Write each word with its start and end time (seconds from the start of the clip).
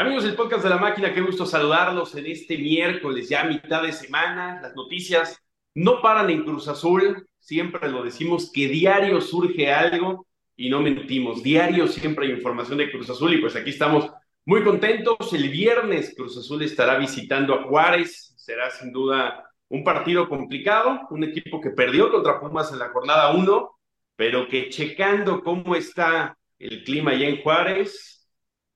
Amigos 0.00 0.24
del 0.24 0.34
podcast 0.34 0.62
de 0.62 0.70
la 0.70 0.78
máquina, 0.78 1.12
qué 1.12 1.20
gusto 1.20 1.44
saludarlos 1.44 2.14
en 2.14 2.24
este 2.24 2.56
miércoles, 2.56 3.28
ya 3.28 3.44
mitad 3.44 3.82
de 3.82 3.92
semana. 3.92 4.58
Las 4.62 4.74
noticias 4.74 5.38
no 5.74 6.00
paran 6.00 6.30
en 6.30 6.42
Cruz 6.42 6.68
Azul, 6.68 7.28
siempre 7.38 7.86
lo 7.90 8.02
decimos 8.02 8.50
que 8.50 8.66
diario 8.66 9.20
surge 9.20 9.70
algo 9.70 10.26
y 10.56 10.70
no 10.70 10.80
mentimos, 10.80 11.42
diario 11.42 11.86
siempre 11.86 12.26
hay 12.26 12.32
información 12.32 12.78
de 12.78 12.90
Cruz 12.90 13.10
Azul 13.10 13.34
y 13.34 13.42
pues 13.42 13.54
aquí 13.56 13.68
estamos 13.68 14.10
muy 14.46 14.64
contentos. 14.64 15.34
El 15.34 15.50
viernes 15.50 16.14
Cruz 16.16 16.34
Azul 16.38 16.62
estará 16.62 16.96
visitando 16.96 17.52
a 17.52 17.64
Juárez, 17.64 18.32
será 18.38 18.70
sin 18.70 18.92
duda 18.92 19.50
un 19.68 19.84
partido 19.84 20.30
complicado, 20.30 20.98
un 21.10 21.24
equipo 21.24 21.60
que 21.60 21.72
perdió 21.72 22.10
contra 22.10 22.40
Pumas 22.40 22.72
en 22.72 22.78
la 22.78 22.88
jornada 22.88 23.34
1, 23.34 23.70
pero 24.16 24.48
que 24.48 24.70
checando 24.70 25.42
cómo 25.42 25.76
está 25.76 26.38
el 26.58 26.84
clima 26.84 27.10
allá 27.10 27.28
en 27.28 27.42
Juárez, 27.42 28.19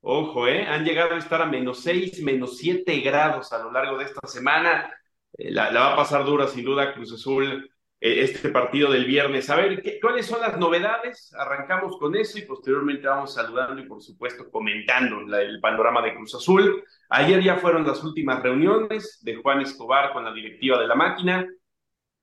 Ojo, 0.06 0.46
¿eh? 0.46 0.66
Han 0.66 0.84
llegado 0.84 1.14
a 1.14 1.18
estar 1.18 1.40
a 1.40 1.46
menos 1.46 1.80
6, 1.80 2.22
menos 2.22 2.58
7 2.58 3.00
grados 3.00 3.50
a 3.54 3.62
lo 3.62 3.72
largo 3.72 3.96
de 3.96 4.04
esta 4.04 4.28
semana. 4.28 4.92
Eh, 5.32 5.50
la, 5.50 5.70
va 5.72 5.94
a 5.94 5.96
pasar 5.96 6.26
dura, 6.26 6.46
sin 6.46 6.62
duda, 6.62 6.92
Cruz 6.92 7.14
Azul, 7.14 7.70
eh, 8.00 8.20
este 8.20 8.50
partido 8.50 8.92
del 8.92 9.06
viernes. 9.06 9.48
A 9.48 9.56
ver, 9.56 9.80
¿qué, 9.80 9.98
¿cuáles 9.98 10.26
son 10.26 10.42
las 10.42 10.58
novedades? 10.58 11.32
Arrancamos 11.38 11.96
con 11.98 12.14
eso 12.16 12.38
y 12.38 12.42
posteriormente 12.42 13.08
vamos 13.08 13.32
saludando 13.32 13.80
y, 13.80 13.86
por 13.86 14.02
supuesto, 14.02 14.50
comentando 14.50 15.20
el 15.38 15.58
panorama 15.60 16.02
de 16.02 16.14
Cruz 16.14 16.34
Azul. 16.34 16.84
Ayer 17.08 17.42
ya 17.42 17.56
fueron 17.56 17.86
las 17.86 18.04
últimas 18.04 18.42
reuniones 18.42 19.20
de 19.22 19.36
Juan 19.36 19.62
Escobar 19.62 20.12
con 20.12 20.22
la 20.24 20.34
directiva 20.34 20.78
de 20.78 20.86
la 20.86 20.96
máquina. 20.96 21.48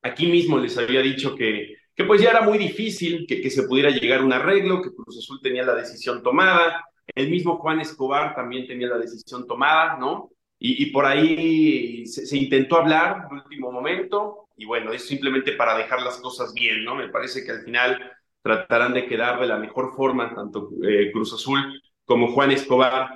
Aquí 0.04 0.28
mismo 0.28 0.60
les 0.60 0.78
había 0.78 1.02
dicho 1.02 1.36
que, 1.36 1.78
que 1.96 2.04
pues 2.04 2.22
ya 2.22 2.30
era 2.30 2.42
muy 2.42 2.60
difícil 2.60 3.26
que, 3.28 3.42
que 3.42 3.50
se 3.50 3.64
pudiera 3.64 3.90
llegar 3.90 4.20
a 4.20 4.24
un 4.24 4.34
arreglo, 4.34 4.84
que 4.84 4.94
Cruz 4.94 5.18
Azul 5.18 5.40
tenía 5.42 5.64
la 5.64 5.74
decisión 5.74 6.22
tomada 6.22 6.86
el 7.16 7.30
mismo 7.30 7.58
Juan 7.58 7.80
Escobar 7.80 8.36
también 8.36 8.68
tenía 8.68 8.88
la 8.88 8.98
decisión 8.98 9.48
tomada, 9.48 9.98
¿no? 9.98 10.30
Y, 10.64 10.92
por 10.92 11.08
ahí 11.08 12.06
se, 12.06 12.38
intentó 12.38 12.76
hablar 12.78 13.28
en 13.32 13.38
último 13.38 13.72
momento, 13.72 14.48
y 14.56 14.66
bueno, 14.66 14.94
es 14.94 15.08
simplemente 15.08 15.54
para 15.54 15.76
dejar 15.76 16.04
las 16.04 16.18
cosas 16.18 16.54
bien, 16.54 16.84
¿no? 16.84 16.94
Me 16.94 17.10
parece 17.10 17.44
que 17.44 17.50
al 17.50 17.64
final 17.64 18.12
tratarán 18.44 18.94
de 18.94 19.08
quedar 19.08 19.40
de 19.40 19.48
la 19.48 19.58
mejor 19.58 19.96
forma, 19.96 20.36
tanto 20.36 20.70
eh, 20.88 21.12
Cruz 21.12 21.34
Azul 21.34 21.82
como 22.06 22.32
Juan 22.32 22.52
Escobar. 22.52 23.10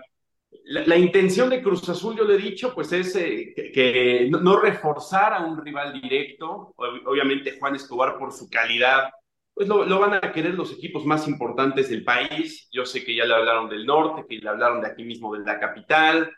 La, 0.64 0.98
intención 0.98 1.52
de 1.52 1.62
Cruz 1.62 1.88
Azul, 1.88 2.18
yo 2.18 2.24
le 2.24 2.34
he 2.34 2.40
dicho, 2.40 2.74
pues 2.74 2.92
es 2.92 3.16
eh, 3.16 3.54
que, 3.72 4.28
no, 4.32 4.40
no, 4.40 4.60
reforzar 4.60 5.34
a 5.34 5.46
un 5.46 5.64
rival 5.64 6.02
directo, 6.02 6.74
obviamente 6.78 7.60
Juan 7.60 7.76
Escobar 7.76 8.18
por 8.18 8.32
su 8.32 8.50
calidad 8.50 9.10
pues 9.56 9.70
lo, 9.70 10.00
van 10.00 10.16
a 10.16 10.34
querer 10.34 10.54
los 10.54 10.74
equipos 10.74 11.06
más 11.06 11.30
importantes 11.30 11.90
del 11.90 12.04
país. 12.04 12.68
Yo 12.74 12.86
sé 12.86 13.06
que 13.06 13.16
ya 13.16 13.24
le 13.26 13.36
hablaron 13.36 13.70
del 13.70 13.86
norte, 13.86 14.26
que 14.28 14.38
le 14.38 14.50
hablaron 14.50 14.82
de 14.82 14.88
aquí 14.88 15.06
mismo, 15.06 15.34
de 15.34 15.46
la 15.46 15.58
capital. 15.58 16.30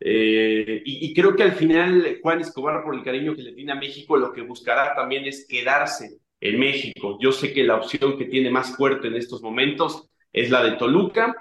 Eh, 0.00 0.82
y, 0.84 1.14
creo 1.14 1.36
que 1.36 1.44
al 1.44 1.52
final 1.52 2.18
Juan 2.20 2.40
Escobar, 2.40 2.82
por 2.82 2.96
el 2.96 3.04
cariño 3.04 3.36
que 3.36 3.42
le 3.42 3.52
tiene 3.52 3.70
a 3.70 3.76
México, 3.76 4.16
lo 4.16 4.32
que 4.32 4.42
buscará 4.42 4.96
también 4.96 5.24
es 5.24 5.46
quedarse 5.48 6.18
en 6.40 6.58
México. 6.58 7.18
Yo 7.20 7.30
sé 7.30 7.54
que 7.54 7.62
la 7.62 7.76
opción 7.76 8.18
que 8.18 8.24
tiene 8.24 8.50
más 8.50 8.76
fuerte 8.76 9.06
en 9.06 9.14
estos 9.14 9.42
momentos 9.42 10.10
es 10.32 10.50
la 10.50 10.64
de 10.64 10.72
Toluca, 10.72 11.36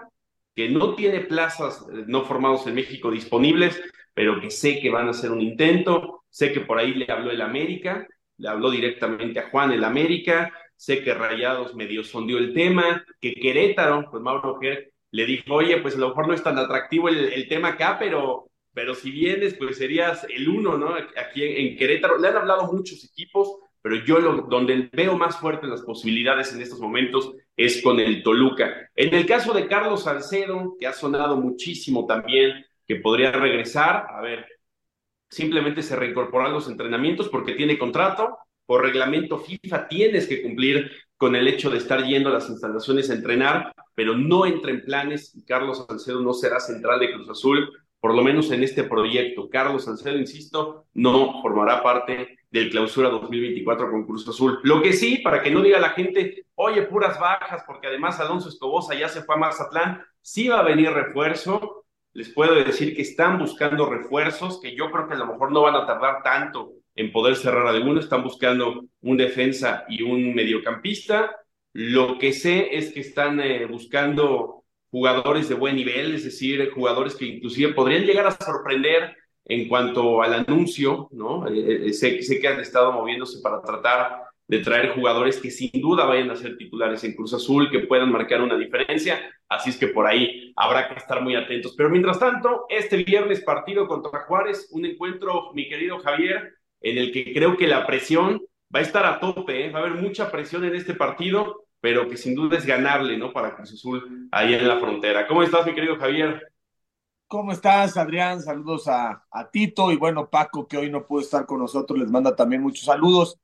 que 0.54 0.70
no 0.70 0.94
tiene 0.94 1.22
plazas 1.22 1.88
eh, 1.92 2.04
no 2.06 2.24
formados 2.24 2.68
en 2.68 2.76
México 2.76 3.10
disponibles, 3.10 3.82
pero 4.14 4.40
que 4.40 4.52
sé 4.52 4.80
que 4.80 4.92
van 4.92 5.08
a 5.08 5.12
hacer 5.12 5.32
un 5.32 5.42
intento. 5.42 6.24
Sé 6.30 6.54
que 6.54 6.62
por 6.62 6.78
ahí 6.78 6.94
le 6.94 7.12
habló 7.12 7.32
el 7.32 7.42
América, 7.42 8.08
le 8.38 8.48
habló 8.48 8.70
directamente 8.70 9.40
a 9.40 9.50
Juan 9.50 9.72
el 9.72 9.84
América 9.84 10.54
sé 10.76 11.04
que 11.04 11.14
Rayados 11.14 11.76
medio 11.76 12.04
sondió 12.04 12.38
el 12.38 12.54
tema, 12.54 13.06
que 13.20 13.34
Querétaro, 13.34 14.08
pues 14.10 14.22
Mauro 14.22 14.60
Ger 14.60 14.92
le 15.12 15.26
dijo, 15.26 15.54
oye, 15.54 15.78
pues 15.78 15.96
a 15.96 16.00
lo 16.00 16.10
mejor 16.10 16.28
no 16.28 16.34
es 16.34 16.44
tan 16.44 16.58
atractivo 16.58 17.08
el, 17.10 17.48
tema 17.48 17.70
acá, 17.70 17.98
pero, 17.98 18.50
pero 18.74 18.94
si 18.94 19.12
vienes, 19.12 19.54
pues 19.54 19.78
serías 19.78 20.26
el 20.30 20.50
uno, 20.50 20.78
¿no? 20.78 20.94
Aquí 20.94 21.44
en, 21.44 21.78
Querétaro. 21.78 22.18
Le 22.18 22.28
han 22.28 22.38
hablado 22.38 22.72
muchos 22.74 23.04
equipos, 23.06 23.60
pero 23.82 23.96
yo 24.04 24.20
lo, 24.20 24.42
donde 24.42 24.90
veo 24.92 25.18
más 25.18 25.38
fuerte 25.38 25.68
las 25.68 25.84
posibilidades 25.84 26.54
en 26.54 26.62
estos 26.62 26.80
momentos 26.80 27.34
es 27.56 27.82
con 27.82 28.00
el 28.00 28.24
Toluca. 28.24 28.90
En 28.96 29.14
el 29.14 29.26
caso 29.26 29.54
de 29.54 29.68
Carlos 29.68 30.04
Salcedo, 30.04 30.76
que 30.78 30.88
ha 30.88 30.94
sonado 30.94 31.38
muchísimo 31.38 32.06
también, 32.06 32.66
que 32.86 32.98
podría 32.98 33.32
regresar, 33.32 34.08
a 34.10 34.22
ver, 34.22 34.46
simplemente 35.30 35.82
se 35.82 35.96
reincorporan 35.96 36.52
los 36.52 36.68
entrenamientos 36.68 37.30
porque 37.30 37.54
tiene 37.54 37.78
contrato, 37.78 38.38
por 38.66 38.84
reglamento 38.84 39.40
FIFA 39.40 39.88
tienes 39.88 40.28
que 40.28 40.42
cumplir 40.42 40.92
con 41.18 41.36
el 41.36 41.48
hecho 41.48 41.70
de 41.70 41.78
estar 41.78 42.04
yendo 42.04 42.30
a 42.30 42.34
las 42.34 42.50
instalaciones 42.50 43.10
a 43.10 43.14
entrenar, 43.14 43.74
pero 43.94 44.18
no 44.18 44.46
entra 44.46 44.72
en 44.72 44.82
planes 44.82 45.34
y 45.36 45.46
Carlos 45.46 45.86
Salcedo 45.88 46.20
no 46.22 46.34
será 46.34 46.60
central 46.60 47.00
de 47.00 47.14
Cruz 47.14 47.30
Azul, 47.30 47.70
por 48.00 48.14
lo 48.14 48.22
menos 48.22 48.52
en 48.52 48.64
este 48.64 48.84
proyecto. 48.84 49.50
Carlos 49.50 49.86
Salcedo, 49.86 50.18
insisto, 50.18 50.86
no 50.94 51.42
formará 51.42 51.82
parte 51.82 52.38
del 52.52 52.70
clausura 52.70 53.10
2024 53.10 53.90
con 53.90 54.06
Cruz 54.06 54.28
Azul. 54.28 54.60
Lo 54.64 54.82
que 54.82 54.94
sí, 54.94 55.18
para 55.20 55.42
que 55.42 55.52
no 55.52 55.62
diga 55.62 55.80
la 55.80 55.90
gente, 55.90 56.46
oye, 56.56 56.84
puras 56.84 57.20
bajas, 57.20 57.64
porque 57.66 57.88
además 57.88 58.20
Alonso 58.20 58.50
Escobosa 58.50 58.94
ya 58.94 59.10
se 59.10 59.24
fue 59.24 59.36
a 59.36 59.40
Mazatlán, 59.40 60.04
sí 60.22 60.48
va 60.48 60.60
a 60.60 60.64
venir 60.64 60.92
refuerzo. 60.92 61.86
Les 62.14 62.30
puedo 62.30 62.56
decir 62.56 62.96
que 62.96 63.02
están 63.02 63.40
buscando 63.40 63.90
refuerzos, 63.90 64.60
que 64.62 64.76
yo 64.76 64.92
creo 64.92 65.08
que 65.08 65.16
a 65.16 65.18
lo 65.18 65.26
mejor 65.26 65.52
no 65.52 65.64
van 65.64 65.76
a 65.76 65.86
tardar 65.86 66.24
tanto 66.24 66.74
en 66.96 67.12
poder 67.12 67.36
cerrar 67.36 67.68
alguno. 67.68 68.00
Están 68.00 68.24
buscando 68.24 68.86
un 69.02 69.18
defensa 69.18 69.86
y 69.90 70.02
un 70.02 70.34
mediocampista. 70.34 71.36
Lo 71.74 72.18
que 72.18 72.34
sé 72.34 72.76
es 72.76 72.94
que 72.94 73.02
están 73.02 73.40
eh, 73.42 73.66
buscando 73.66 74.64
jugadores 74.90 75.50
de 75.50 75.56
buen 75.56 75.76
nivel, 75.76 76.16
es 76.16 76.24
decir, 76.24 76.72
jugadores 76.72 77.16
que 77.16 77.26
inclusive 77.26 77.74
podrían 77.74 78.06
llegar 78.06 78.28
a 78.28 78.32
sorprender 78.32 79.16
en 79.44 79.68
cuanto 79.68 80.22
al 80.22 80.34
anuncio, 80.34 81.10
¿no? 81.12 81.48
Eh, 81.48 81.88
eh, 81.88 81.94
sé, 81.94 82.22
sé, 82.22 82.40
que 82.40 82.48
han 82.48 82.60
estado 82.60 82.94
moviéndose 82.94 83.42
para 83.42 83.62
tratar 83.62 84.24
de 84.48 84.60
traer 84.60 84.94
jugadores 84.94 85.40
que 85.40 85.52
sin 85.52 85.70
duda 85.82 86.06
vayan 86.06 86.32
a 86.32 86.36
ser 86.36 86.56
titulares 86.56 87.04
en 87.04 87.14
Cruz 87.14 87.34
Azul, 87.34 87.70
que 87.70 87.80
puedan 87.80 88.12
marcar 88.12 88.42
una 88.42 88.58
diferencia, 88.58 89.20
así 89.50 89.72
es 89.72 89.78
que 89.78 89.88
por 89.88 90.08
ahí 90.08 90.54
habrá 90.56 90.88
que 90.88 90.96
estar 90.96 91.22
muy 91.22 91.36
atentos. 91.36 91.74
Pero 91.76 91.90
mientras 91.90 92.20
tanto, 92.20 92.66
este 92.70 92.98
viernes 93.04 93.42
partido 93.42 93.88
contra 93.88 94.22
Juárez, 94.22 94.70
un 94.72 94.86
encuentro, 94.86 95.52
mi 95.54 95.68
querido 95.68 96.00
Javier, 96.00 96.55
en 96.86 97.00
el 97.00 97.12
que 97.12 97.34
creo 97.34 97.58
que 97.58 97.66
la 97.66 97.88
presión 97.88 98.44
va 98.74 98.80
a 98.80 98.84
estar 98.84 99.06
a 99.08 99.20
tope, 99.20 99.66
¿eh? 99.66 99.72
va 99.72 99.80
a 99.80 99.82
haber 99.82 100.00
mucha 100.00 100.32
presión 100.32 100.64
en 100.66 100.76
este 100.76 100.94
partido, 100.94 101.66
pero 101.82 102.08
que 102.08 102.16
sin 102.16 102.36
duda 102.36 102.60
es 102.60 102.66
ganarle, 102.66 103.18
¿no? 103.18 103.34
Para 103.34 103.56
Cruz 103.56 103.74
Azul 103.74 104.30
ahí 104.32 104.54
en 104.54 104.68
la 104.68 104.80
frontera. 104.80 105.26
¿Cómo 105.26 105.42
estás, 105.42 105.66
mi 105.66 105.74
querido 105.74 105.98
Javier? 105.98 106.54
¿Cómo 107.28 107.52
estás, 107.52 107.98
Adrián? 107.98 108.40
Saludos 108.40 108.88
a, 108.88 109.26
a 109.32 109.50
Tito 109.50 109.92
y 109.92 109.96
bueno, 109.96 110.30
Paco, 110.30 110.68
que 110.68 110.78
hoy 110.78 110.92
no 110.92 111.08
pudo 111.08 111.22
estar 111.22 111.48
con 111.48 111.58
nosotros, 111.60 111.98
les 111.98 112.12
manda 112.12 112.36
también 112.36 112.62
muchos 112.62 112.86
saludos. 112.86 113.40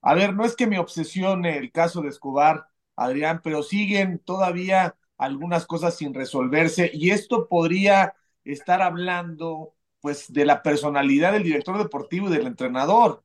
A 0.00 0.14
ver, 0.14 0.34
no 0.34 0.46
es 0.46 0.56
que 0.56 0.66
me 0.66 0.78
obsesione 0.78 1.58
el 1.58 1.70
caso 1.72 2.00
de 2.00 2.08
Escobar, 2.08 2.66
Adrián, 2.96 3.42
pero 3.44 3.62
siguen 3.62 4.20
todavía 4.20 4.96
algunas 5.18 5.66
cosas 5.66 5.96
sin 5.98 6.14
resolverse 6.14 6.90
y 6.94 7.10
esto 7.10 7.46
podría 7.46 8.14
estar 8.42 8.80
hablando 8.80 9.75
pues 10.06 10.32
de 10.32 10.44
la 10.44 10.62
personalidad 10.62 11.32
del 11.32 11.42
director 11.42 11.76
deportivo 11.78 12.28
y 12.28 12.32
del 12.32 12.46
entrenador. 12.46 13.24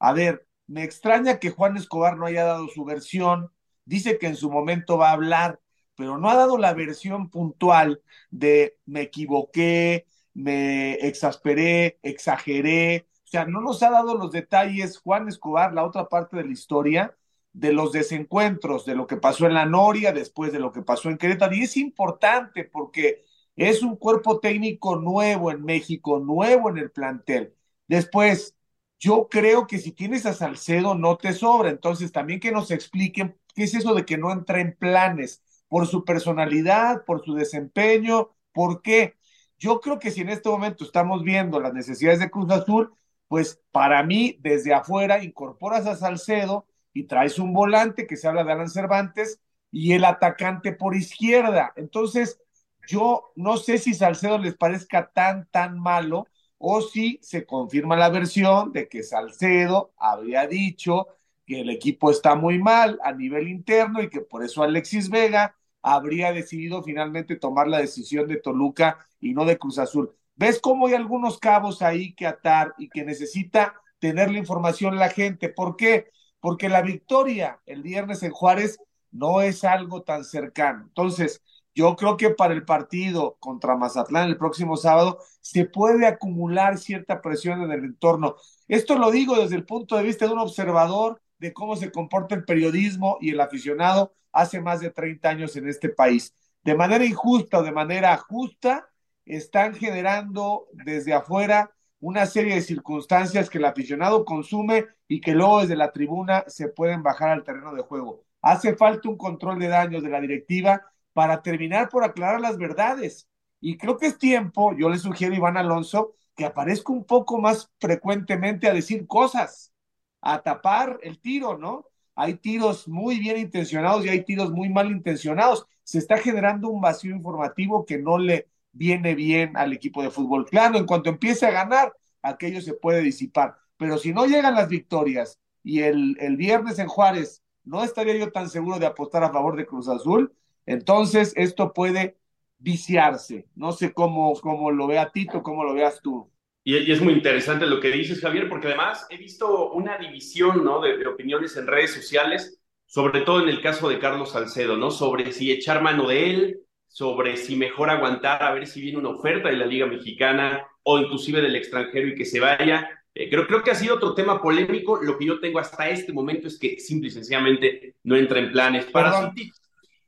A 0.00 0.12
ver, 0.12 0.44
me 0.66 0.82
extraña 0.82 1.38
que 1.38 1.50
Juan 1.50 1.76
Escobar 1.76 2.16
no 2.16 2.26
haya 2.26 2.42
dado 2.42 2.66
su 2.66 2.84
versión, 2.84 3.52
dice 3.84 4.18
que 4.18 4.26
en 4.26 4.34
su 4.34 4.50
momento 4.50 4.98
va 4.98 5.10
a 5.10 5.12
hablar, 5.12 5.60
pero 5.94 6.18
no 6.18 6.28
ha 6.28 6.34
dado 6.34 6.58
la 6.58 6.74
versión 6.74 7.30
puntual 7.30 8.02
de 8.32 8.76
me 8.86 9.02
equivoqué, 9.02 10.06
me 10.34 10.94
exasperé, 10.94 12.00
exageré, 12.02 13.06
o 13.24 13.28
sea, 13.28 13.44
no 13.44 13.60
nos 13.60 13.84
ha 13.84 13.90
dado 13.90 14.16
los 14.16 14.32
detalles 14.32 14.98
Juan 14.98 15.28
Escobar, 15.28 15.74
la 15.74 15.84
otra 15.84 16.08
parte 16.08 16.36
de 16.36 16.44
la 16.44 16.52
historia, 16.52 17.16
de 17.52 17.72
los 17.72 17.92
desencuentros, 17.92 18.84
de 18.84 18.96
lo 18.96 19.06
que 19.06 19.16
pasó 19.16 19.46
en 19.46 19.54
la 19.54 19.64
Noria, 19.64 20.10
después 20.10 20.52
de 20.52 20.58
lo 20.58 20.72
que 20.72 20.82
pasó 20.82 21.08
en 21.08 21.18
Querétaro, 21.18 21.54
y 21.54 21.62
es 21.62 21.76
importante 21.76 22.64
porque 22.64 23.25
es 23.56 23.82
un 23.82 23.96
cuerpo 23.96 24.40
técnico 24.40 24.96
nuevo 24.96 25.50
en 25.50 25.64
México, 25.64 26.18
nuevo 26.20 26.70
en 26.70 26.78
el 26.78 26.90
plantel. 26.90 27.54
Después, 27.88 28.54
yo 28.98 29.28
creo 29.28 29.66
que 29.66 29.78
si 29.78 29.92
tienes 29.92 30.26
a 30.26 30.34
Salcedo 30.34 30.94
no 30.94 31.16
te 31.16 31.32
sobra. 31.32 31.70
Entonces, 31.70 32.12
también 32.12 32.40
que 32.40 32.52
nos 32.52 32.70
expliquen 32.70 33.38
qué 33.54 33.64
es 33.64 33.74
eso 33.74 33.94
de 33.94 34.04
que 34.04 34.18
no 34.18 34.32
entra 34.32 34.60
en 34.60 34.76
planes, 34.76 35.42
por 35.68 35.86
su 35.86 36.04
personalidad, 36.04 37.04
por 37.04 37.24
su 37.24 37.34
desempeño, 37.34 38.30
por 38.52 38.82
qué. 38.82 39.16
Yo 39.58 39.80
creo 39.80 39.98
que 39.98 40.10
si 40.10 40.20
en 40.20 40.28
este 40.30 40.48
momento 40.48 40.84
estamos 40.84 41.22
viendo 41.22 41.60
las 41.60 41.72
necesidades 41.72 42.20
de 42.20 42.30
Cruz 42.30 42.50
Azul, 42.50 42.92
pues 43.28 43.60
para 43.72 44.02
mí, 44.02 44.38
desde 44.40 44.74
afuera, 44.74 45.22
incorporas 45.24 45.86
a 45.86 45.96
Salcedo 45.96 46.66
y 46.92 47.04
traes 47.04 47.38
un 47.38 47.52
volante 47.52 48.06
que 48.06 48.16
se 48.16 48.28
habla 48.28 48.44
de 48.44 48.52
Alan 48.52 48.70
Cervantes 48.70 49.40
y 49.70 49.92
el 49.92 50.04
atacante 50.04 50.72
por 50.72 50.94
izquierda. 50.94 51.72
Entonces, 51.76 52.40
yo 52.86 53.32
no 53.36 53.56
sé 53.56 53.78
si 53.78 53.94
Salcedo 53.94 54.38
les 54.38 54.56
parezca 54.56 55.10
tan, 55.12 55.48
tan 55.50 55.78
malo 55.78 56.26
o 56.58 56.80
si 56.80 57.18
se 57.22 57.44
confirma 57.46 57.96
la 57.96 58.08
versión 58.08 58.72
de 58.72 58.88
que 58.88 59.02
Salcedo 59.02 59.92
habría 59.98 60.46
dicho 60.46 61.08
que 61.46 61.60
el 61.60 61.70
equipo 61.70 62.10
está 62.10 62.34
muy 62.34 62.58
mal 62.58 62.98
a 63.04 63.12
nivel 63.12 63.48
interno 63.48 64.02
y 64.02 64.08
que 64.10 64.20
por 64.20 64.42
eso 64.44 64.62
Alexis 64.62 65.10
Vega 65.10 65.54
habría 65.82 66.32
decidido 66.32 66.82
finalmente 66.82 67.36
tomar 67.36 67.68
la 67.68 67.78
decisión 67.78 68.26
de 68.26 68.38
Toluca 68.38 68.98
y 69.20 69.32
no 69.34 69.44
de 69.44 69.58
Cruz 69.58 69.78
Azul. 69.78 70.12
¿Ves 70.34 70.60
cómo 70.60 70.86
hay 70.86 70.94
algunos 70.94 71.38
cabos 71.38 71.82
ahí 71.82 72.14
que 72.14 72.26
atar 72.26 72.74
y 72.78 72.88
que 72.88 73.04
necesita 73.04 73.74
tener 73.98 74.30
la 74.30 74.38
información 74.38 74.96
la 74.96 75.08
gente? 75.10 75.48
¿Por 75.48 75.76
qué? 75.76 76.10
Porque 76.40 76.68
la 76.68 76.82
victoria 76.82 77.60
el 77.66 77.82
viernes 77.82 78.22
en 78.22 78.32
Juárez 78.32 78.78
no 79.12 79.40
es 79.40 79.64
algo 79.64 80.02
tan 80.02 80.24
cercano. 80.24 80.84
Entonces, 80.88 81.42
yo 81.76 81.94
creo 81.94 82.16
que 82.16 82.30
para 82.30 82.54
el 82.54 82.64
partido 82.64 83.36
contra 83.38 83.76
Mazatlán 83.76 84.28
el 84.30 84.38
próximo 84.38 84.78
sábado 84.78 85.18
se 85.42 85.66
puede 85.66 86.06
acumular 86.06 86.78
cierta 86.78 87.20
presión 87.20 87.60
en 87.60 87.70
el 87.70 87.84
entorno. 87.84 88.36
Esto 88.66 88.98
lo 88.98 89.10
digo 89.10 89.36
desde 89.36 89.56
el 89.56 89.66
punto 89.66 89.96
de 89.96 90.02
vista 90.02 90.26
de 90.26 90.32
un 90.32 90.38
observador 90.38 91.20
de 91.38 91.52
cómo 91.52 91.76
se 91.76 91.92
comporta 91.92 92.34
el 92.34 92.44
periodismo 92.46 93.18
y 93.20 93.30
el 93.30 93.40
aficionado 93.42 94.14
hace 94.32 94.58
más 94.58 94.80
de 94.80 94.90
30 94.90 95.28
años 95.28 95.54
en 95.56 95.68
este 95.68 95.90
país. 95.90 96.34
De 96.64 96.74
manera 96.74 97.04
injusta 97.04 97.58
o 97.58 97.62
de 97.62 97.72
manera 97.72 98.16
justa, 98.16 98.88
están 99.26 99.74
generando 99.74 100.68
desde 100.72 101.12
afuera 101.12 101.70
una 102.00 102.24
serie 102.24 102.54
de 102.54 102.62
circunstancias 102.62 103.50
que 103.50 103.58
el 103.58 103.66
aficionado 103.66 104.24
consume 104.24 104.86
y 105.08 105.20
que 105.20 105.32
luego 105.32 105.60
desde 105.60 105.76
la 105.76 105.92
tribuna 105.92 106.42
se 106.46 106.68
pueden 106.68 107.02
bajar 107.02 107.28
al 107.28 107.44
terreno 107.44 107.74
de 107.74 107.82
juego. 107.82 108.24
Hace 108.40 108.74
falta 108.76 109.10
un 109.10 109.18
control 109.18 109.58
de 109.58 109.68
daños 109.68 110.02
de 110.02 110.08
la 110.08 110.22
directiva 110.22 110.80
para 111.16 111.40
terminar 111.40 111.88
por 111.88 112.04
aclarar 112.04 112.42
las 112.42 112.58
verdades. 112.58 113.26
Y 113.58 113.78
creo 113.78 113.96
que 113.96 114.04
es 114.04 114.18
tiempo, 114.18 114.74
yo 114.76 114.90
le 114.90 114.98
sugiero 114.98 115.32
a 115.32 115.36
Iván 115.38 115.56
Alonso, 115.56 116.12
que 116.34 116.44
aparezca 116.44 116.92
un 116.92 117.04
poco 117.06 117.38
más 117.40 117.72
frecuentemente 117.80 118.68
a 118.68 118.74
decir 118.74 119.06
cosas, 119.06 119.72
a 120.20 120.42
tapar 120.42 120.98
el 121.02 121.18
tiro, 121.18 121.56
¿no? 121.56 121.86
Hay 122.16 122.34
tiros 122.34 122.86
muy 122.86 123.18
bien 123.18 123.38
intencionados 123.38 124.04
y 124.04 124.10
hay 124.10 124.24
tiros 124.24 124.50
muy 124.50 124.68
mal 124.68 124.90
intencionados. 124.90 125.66
Se 125.84 125.96
está 125.96 126.18
generando 126.18 126.68
un 126.68 126.82
vacío 126.82 127.16
informativo 127.16 127.86
que 127.86 127.96
no 127.96 128.18
le 128.18 128.48
viene 128.72 129.14
bien 129.14 129.56
al 129.56 129.72
equipo 129.72 130.02
de 130.02 130.10
fútbol. 130.10 130.44
Claro, 130.44 130.76
en 130.76 130.84
cuanto 130.84 131.08
empiece 131.08 131.46
a 131.46 131.50
ganar, 131.50 131.94
aquello 132.20 132.60
se 132.60 132.74
puede 132.74 133.00
disipar. 133.00 133.56
Pero 133.78 133.96
si 133.96 134.12
no 134.12 134.26
llegan 134.26 134.54
las 134.54 134.68
victorias 134.68 135.40
y 135.62 135.80
el, 135.80 136.18
el 136.20 136.36
viernes 136.36 136.78
en 136.78 136.88
Juárez 136.88 137.42
no 137.64 137.82
estaría 137.84 138.16
yo 138.18 138.30
tan 138.32 138.50
seguro 138.50 138.78
de 138.78 138.84
apostar 138.86 139.24
a 139.24 139.30
favor 139.32 139.56
de 139.56 139.64
Cruz 139.64 139.88
Azul, 139.88 140.34
entonces, 140.66 141.32
esto 141.36 141.72
puede 141.72 142.18
viciarse. 142.58 143.46
No 143.54 143.72
sé 143.72 143.92
cómo, 143.92 144.34
cómo 144.40 144.70
lo 144.70 144.86
vea 144.86 145.10
Tito, 145.10 145.42
cómo 145.42 145.64
lo 145.64 145.74
veas 145.74 146.00
tú. 146.02 146.30
Y, 146.64 146.90
es 146.90 147.00
muy 147.00 147.12
interesante 147.12 147.64
lo 147.64 147.80
que 147.80 147.92
dices, 147.92 148.20
Javier, 148.20 148.48
porque 148.48 148.66
además 148.66 149.06
he 149.08 149.16
visto 149.16 149.70
una 149.70 149.96
división 149.98 150.64
¿no? 150.64 150.80
de, 150.80 151.06
opiniones 151.06 151.56
en 151.56 151.68
redes 151.68 151.94
sociales, 151.94 152.60
sobre 152.86 153.20
todo 153.20 153.40
en 153.40 153.48
el 153.48 153.62
caso 153.62 153.88
de 153.88 154.00
Carlos 154.00 154.32
Salcedo, 154.32 154.76
¿no? 154.76 154.90
Sobre 154.90 155.30
si 155.32 155.52
echar 155.52 155.80
mano 155.80 156.08
de 156.08 156.30
él, 156.30 156.60
sobre 156.88 157.36
si 157.36 157.54
mejor 157.54 157.88
aguantar 157.88 158.42
a 158.42 158.52
ver 158.52 158.66
si 158.66 158.80
viene 158.80 158.98
una 158.98 159.10
oferta 159.10 159.48
de 159.48 159.56
la 159.56 159.66
Liga 159.66 159.86
Mexicana 159.86 160.66
o 160.82 160.98
inclusive 160.98 161.40
del 161.40 161.54
extranjero 161.54 162.08
y 162.08 162.14
que 162.16 162.24
se 162.24 162.40
vaya. 162.40 162.88
Eh, 163.14 163.30
creo, 163.30 163.46
creo 163.46 163.62
que 163.62 163.70
ha 163.70 163.74
sido 163.76 163.94
otro 163.94 164.14
tema 164.14 164.42
polémico. 164.42 165.00
Lo 165.00 165.16
que 165.18 165.26
yo 165.26 165.38
tengo 165.38 165.60
hasta 165.60 165.88
este 165.88 166.12
momento 166.12 166.48
es 166.48 166.58
que 166.58 166.80
simple 166.80 167.08
y 167.08 167.12
sencillamente 167.12 167.94
no 168.02 168.16
entra 168.16 168.40
en 168.40 168.50
planes 168.50 168.86
para 168.86 169.32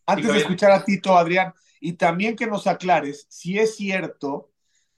antes 0.08 0.32
de 0.32 0.38
escuchar 0.38 0.72
a 0.72 0.84
Tito, 0.84 1.16
Adrián, 1.16 1.54
y 1.80 1.94
también 1.94 2.36
que 2.36 2.46
nos 2.46 2.66
aclares 2.66 3.26
si 3.28 3.58
es 3.58 3.76
cierto 3.76 4.50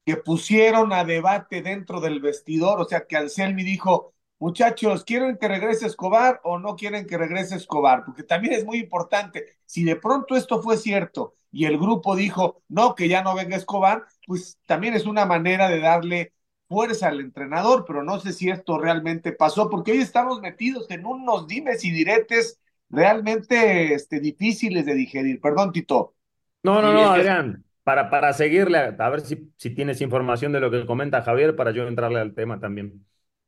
que 0.05 0.17
pusieron 0.17 0.93
a 0.93 1.05
debate 1.05 1.63
dentro 1.63 2.01
del 2.01 2.21
vestidor, 2.21 2.81
o 2.81 2.85
sea, 2.87 3.07
que 3.07 3.17
Anselmi 3.17 3.63
dijo, 3.65 4.15
muchachos, 4.39 5.05
¿quieren 5.05 5.37
que 5.39 5.49
regrese 5.49 5.87
Escobar 5.87 6.41
o 6.45 6.59
no 6.59 6.77
quieren 6.77 7.07
que 7.07 7.19
regrese 7.19 7.57
Escobar? 7.57 8.05
Porque 8.05 8.23
también 8.23 8.55
es 8.55 8.65
muy 8.65 8.79
importante, 8.79 9.47
si 9.67 9.85
de 9.85 9.97
pronto 9.97 10.37
esto 10.37 10.63
fue 10.63 10.77
cierto 10.77 11.35
y 11.53 11.67
el 11.67 11.79
grupo 11.79 12.17
dijo, 12.17 12.63
no, 12.69 12.95
que 12.95 13.09
ya 13.09 13.23
no 13.23 13.35
venga 13.35 13.57
Escobar, 13.57 14.05
pues 14.27 14.59
también 14.67 14.95
es 14.95 15.07
una 15.07 15.27
manera 15.27 15.69
de 15.69 15.81
darle 15.81 16.33
fuerza 16.69 17.09
al 17.09 17.21
entrenador, 17.21 17.85
pero 17.87 18.03
no 18.05 18.21
sé 18.21 18.33
si 18.33 18.49
esto 18.49 18.79
realmente 18.79 19.33
pasó, 19.33 19.69
porque 19.69 19.93
hoy 19.93 19.99
estamos 19.99 20.41
metidos 20.41 20.91
en 20.91 21.05
unos 21.05 21.49
dimes 21.49 21.85
y 21.85 21.91
diretes 21.91 22.61
realmente 22.91 23.95
este, 23.95 24.21
difíciles 24.21 24.85
de 24.85 24.95
digerir. 24.95 25.41
Perdón, 25.41 25.73
Tito. 25.73 26.15
No, 26.63 26.83
no, 26.83 26.93
no, 26.93 27.11
Adrián, 27.11 27.65
para, 27.83 28.11
para 28.11 28.33
seguirle, 28.33 28.95
a 28.99 29.09
ver 29.09 29.23
si, 29.23 29.51
si 29.57 29.71
tienes 29.71 30.01
información 30.01 30.53
de 30.53 30.61
lo 30.61 30.71
que 30.71 30.85
comenta 30.85 31.23
Javier 31.23 31.57
para 31.57 31.71
yo 31.71 31.87
entrarle 31.87 32.21
al 32.21 32.35
tema 32.35 32.61
también. 32.61 33.07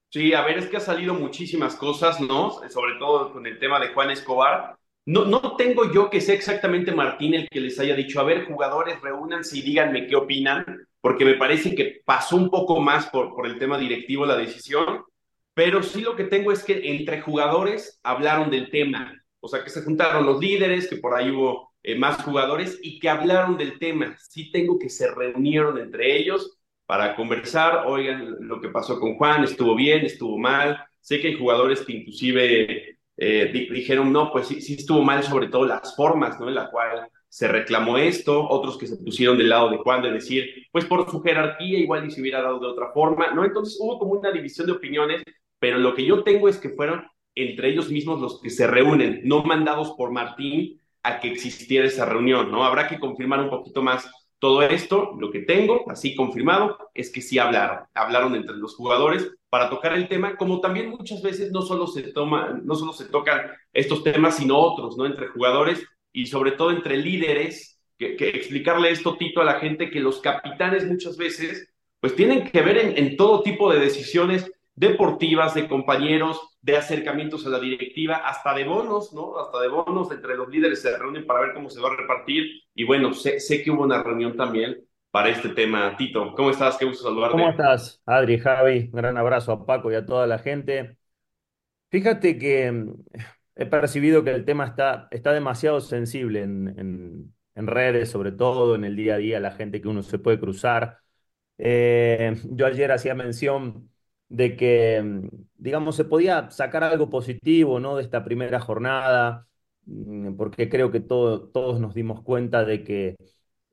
Sí, 0.09 0.35
a 0.35 0.43
ver, 0.43 0.59
es 0.59 0.67
que 0.67 0.77
ha 0.77 0.81
salido 0.81 1.15
muchísimas 1.15 1.75
cosas, 1.75 2.21
¿no? 2.21 2.51
Sobre 2.69 2.95
todo 2.99 3.33
con 3.33 3.47
el 3.47 3.59
tema 3.59 3.81
de 3.81 3.89
Juan 3.89 4.11
Escobar. 4.11 4.77
No, 5.07 5.25
no 5.25 5.57
tengo 5.57 5.91
yo 5.93 6.11
que 6.11 6.21
sea 6.21 6.35
exactamente 6.35 6.93
Martín 6.93 7.35
el 7.35 7.49
que 7.49 7.61
les 7.61 7.79
haya 7.81 7.97
dicho, 7.97 8.21
a 8.21 8.25
ver, 8.25 8.45
jugadores, 8.45 9.01
reúnanse 9.01 9.59
y 9.59 9.63
díganme 9.63 10.07
qué 10.07 10.15
opinan, 10.15 10.87
porque 11.01 11.25
me 11.25 11.35
parece 11.35 11.75
que 11.75 12.03
pasó 12.05 12.37
un 12.37 12.51
poco 12.51 12.79
más 12.81 13.07
por, 13.09 13.35
por 13.35 13.47
el 13.47 13.59
tema 13.59 13.79
directivo 13.79 14.25
la 14.27 14.37
decisión, 14.37 15.03
pero 15.55 15.83
sí 15.83 16.03
lo 16.03 16.15
que 16.15 16.25
tengo 16.25 16.53
es 16.53 16.63
que 16.63 16.91
entre 16.91 17.21
jugadores 17.21 17.99
hablaron 18.03 18.51
del 18.51 18.71
tema, 18.71 19.22
o 19.43 19.49
sea, 19.49 19.65
que 19.65 19.71
se 19.71 19.83
juntaron 19.83 20.25
los 20.25 20.41
líderes, 20.41 20.89
que 20.89 20.99
por 20.99 21.15
ahí 21.15 21.31
hubo 21.31 21.73
eh, 21.83 21.97
más 21.99 22.23
jugadores 22.23 22.79
y 22.81 23.01
que 23.01 23.09
hablaron 23.09 23.59
del 23.59 23.79
tema. 23.81 24.17
Sí 24.19 24.53
tengo 24.53 24.79
que 24.79 24.89
se 24.89 25.13
reunieron 25.13 25.79
entre 25.79 26.17
ellos 26.17 26.59
para 26.87 27.17
conversar, 27.17 27.85
oigan, 27.87 28.37
lo 28.41 28.61
que 28.61 28.69
pasó 28.69 29.01
con 29.01 29.17
Juan, 29.17 29.43
estuvo 29.43 29.75
bien, 29.75 30.05
estuvo 30.05 30.39
mal. 30.39 30.79
Sé 31.01 31.21
que 31.21 31.29
hay 31.29 31.39
jugadores 31.39 31.81
que 31.83 31.93
inclusive 31.93 32.99
eh, 33.17 33.69
dijeron, 33.73 34.13
no, 34.13 34.31
pues 34.31 34.47
sí, 34.47 34.61
sí 34.61 34.75
estuvo 34.75 35.03
mal, 35.03 35.25
sobre 35.25 35.49
todo 35.49 35.67
las 35.67 35.97
formas, 35.97 36.39
¿no? 36.39 36.49
En 36.49 36.55
la 36.55 36.71
cual 36.71 37.09
se 37.29 37.49
reclamó 37.49 37.99
esto, 37.99 38.49
otros 38.49 38.79
que 38.79 38.87
se 38.87 38.97
pusieron 38.99 39.37
del 39.39 39.49
lado 39.49 39.71
de 39.71 39.79
Juan 39.79 40.03
de 40.03 40.13
decir, 40.13 40.69
pues 40.71 40.85
por 40.85 41.11
su 41.11 41.21
jerarquía 41.21 41.79
igual 41.81 42.07
y 42.07 42.11
se 42.13 42.21
hubiera 42.21 42.43
dado 42.43 42.61
de 42.61 42.67
otra 42.67 42.93
forma, 42.93 43.33
¿no? 43.33 43.45
Entonces 43.45 43.77
hubo 43.81 43.99
como 43.99 44.13
una 44.13 44.31
división 44.31 44.67
de 44.67 44.75
opiniones, 44.75 45.25
pero 45.59 45.79
lo 45.79 45.95
que 45.95 46.05
yo 46.05 46.23
tengo 46.23 46.49
es 46.49 46.59
que 46.59 46.69
fueron 46.69 47.07
entre 47.35 47.71
ellos 47.71 47.91
mismos 47.91 48.21
los 48.21 48.41
que 48.41 48.51
se 48.51 48.67
reúnen, 48.67 49.21
no 49.25 49.43
mandados 49.43 49.93
por 49.93 50.11
Martín 50.11 50.81
a 51.03 51.21
que 51.21 51.29
existiera 51.29 51.87
esa 51.87 52.05
reunión, 52.05 52.51
¿no? 52.51 52.65
Habrá 52.65 52.89
que 52.89 53.01
confirmar 53.01 53.41
un 53.41 53.51
poquito 53.51 53.83
más 53.83 54.09
todo 54.39 54.63
esto. 54.63 55.15
Lo 55.19 55.31
que 55.31 55.41
tengo, 55.41 55.85
así 55.91 56.15
confirmado, 56.15 56.79
es 56.95 57.11
que 57.11 57.21
sí 57.21 57.39
hablaron, 57.39 57.85
hablaron 57.95 58.35
entre 58.35 58.57
los 58.57 58.75
jugadores 58.77 59.31
para 59.49 59.69
tocar 59.69 59.93
el 59.93 60.09
tema, 60.09 60.37
como 60.37 60.61
también 60.61 60.91
muchas 60.91 61.23
veces 61.23 61.53
no 61.53 61.63
solo 61.63 61.87
se 61.87 62.03
toma, 62.13 62.61
no 62.63 62.75
solo 62.75 62.93
se 62.93 63.07
tocan 63.07 63.51
estos 63.73 64.03
temas, 64.03 64.37
sino 64.37 64.59
otros, 64.59 64.97
¿no? 64.97 65.07
Entre 65.07 65.29
jugadores 65.29 65.85
y 66.13 66.27
sobre 66.27 66.53
todo 66.53 66.71
entre 66.71 66.97
líderes, 66.97 67.81
que, 67.99 68.17
explicarle 68.19 68.91
esto, 68.91 69.17
Tito, 69.17 69.41
a 69.41 69.45
la 69.45 69.61
gente, 69.61 69.91
que 69.91 70.01
los 70.01 70.21
capitanes 70.21 70.87
muchas 70.87 71.17
veces, 71.17 71.69
pues 72.01 72.17
tienen 72.17 72.51
que 72.51 72.63
ver 72.63 72.79
en, 72.79 72.99
en 72.99 73.17
todo 73.17 73.43
tipo 73.43 73.73
de 73.73 73.79
decisiones 73.79 74.51
deportivas, 74.75 75.55
de 75.55 75.69
compañeros, 75.69 76.41
de 76.61 76.77
acercamientos 76.77 77.47
a 77.47 77.51
la 77.51 77.61
directiva, 77.61 78.17
hasta 78.17 78.55
de 78.55 78.65
bonos, 78.65 79.13
¿no? 79.13 79.39
Hasta 79.39 79.61
de 79.61 79.69
bonos 79.69 80.11
entre 80.13 80.37
los 80.37 80.49
líderes 80.49 80.83
se 80.83 80.97
reúnen 80.97 81.27
para 81.27 81.41
ver 81.41 81.55
cómo 81.55 81.71
se 81.71 81.81
va 81.81 81.89
a 81.89 81.97
repartir. 81.97 82.45
Y 82.75 82.85
bueno, 82.85 83.13
sé, 83.15 83.41
sé 83.41 83.63
que 83.63 83.71
hubo 83.71 83.83
una 83.83 84.03
reunión 84.03 84.37
también 84.37 84.85
para 85.11 85.29
este 85.29 85.51
tema. 85.51 85.97
Tito, 85.97 86.35
¿cómo 86.35 86.51
estás? 86.51 86.77
Qué 86.79 86.85
gusto 86.87 87.05
saludarte. 87.05 87.37
¿Cómo 87.37 87.49
estás, 87.51 88.03
Adri, 88.05 88.39
Javi? 88.39 88.91
Un 88.93 88.93
gran 88.93 89.17
abrazo 89.17 89.53
a 89.53 89.65
Paco 89.67 89.91
y 89.91 89.95
a 89.95 90.05
toda 90.05 90.27
la 90.27 90.39
gente. 90.39 90.99
Fíjate 91.91 92.39
que 92.39 92.73
mm, 92.73 92.95
he 93.57 93.67
percibido 93.67 94.25
que 94.25 94.33
el 94.33 94.45
tema 94.45 94.67
está, 94.67 95.09
está 95.13 95.33
demasiado 95.33 95.81
sensible 95.81 96.43
en, 96.43 96.69
en, 96.79 97.35
en 97.55 97.69
redes, 97.69 98.11
sobre 98.11 98.33
todo 98.33 98.75
en 98.77 98.85
el 98.85 98.97
día 98.97 99.17
a 99.17 99.19
día, 99.19 99.41
la 99.41 99.53
gente 99.53 99.81
que 99.83 99.89
uno 99.89 100.03
se 100.03 100.19
puede 100.19 100.41
cruzar. 100.41 101.01
Eh, 101.59 102.37
yo 102.53 102.67
ayer 102.67 102.93
hacía 102.93 103.15
mención 103.15 103.92
de 104.33 104.57
que, 104.57 105.03
mm, 105.03 105.29
digamos, 105.59 105.95
se 105.97 106.05
podía 106.07 106.51
sacar 106.51 106.85
algo 106.85 107.11
positivo, 107.11 107.79
¿no? 107.81 107.97
De 107.97 108.03
esta 108.03 108.25
primera 108.25 108.61
jornada, 108.61 109.47
mm, 109.85 110.37
porque 110.37 110.69
creo 110.71 110.91
que 110.91 111.01
todos 111.01 111.81
nos 111.81 111.95
dimos 111.95 112.23
cuenta 112.23 112.65
de 112.65 112.83
que 112.85 113.17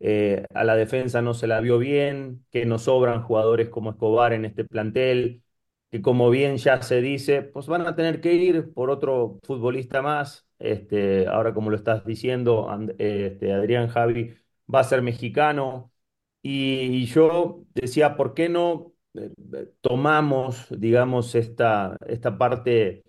eh, 0.01 0.45
a 0.53 0.63
la 0.63 0.75
defensa 0.75 1.21
no 1.21 1.33
se 1.33 1.47
la 1.47 1.59
vio 1.61 1.77
bien, 1.77 2.45
que 2.51 2.65
nos 2.65 2.83
sobran 2.83 3.21
jugadores 3.23 3.69
como 3.69 3.91
Escobar 3.91 4.33
en 4.33 4.45
este 4.45 4.63
plantel, 4.65 5.43
que 5.91 6.01
como 6.01 6.29
bien 6.29 6.57
ya 6.57 6.81
se 6.81 7.01
dice, 7.01 7.41
pues 7.41 7.67
van 7.67 7.85
a 7.87 7.95
tener 7.95 8.21
que 8.21 8.33
ir 8.33 8.73
por 8.73 8.89
otro 8.89 9.39
futbolista 9.43 10.01
más. 10.01 10.47
Este, 10.59 11.27
ahora 11.27 11.53
como 11.53 11.69
lo 11.69 11.75
estás 11.77 12.05
diciendo, 12.05 12.69
este, 12.97 13.53
Adrián 13.53 13.87
Javi 13.89 14.35
va 14.73 14.81
a 14.81 14.83
ser 14.83 15.01
mexicano. 15.01 15.91
y 16.41 17.05
yo 17.07 17.65
decía, 17.73 18.15
¿por 18.15 18.33
qué 18.33 18.49
no 18.49 18.93
tomamos, 19.81 20.67
digamos, 20.69 21.35
esta, 21.35 21.97
esta 22.07 22.37
parte, 22.37 23.03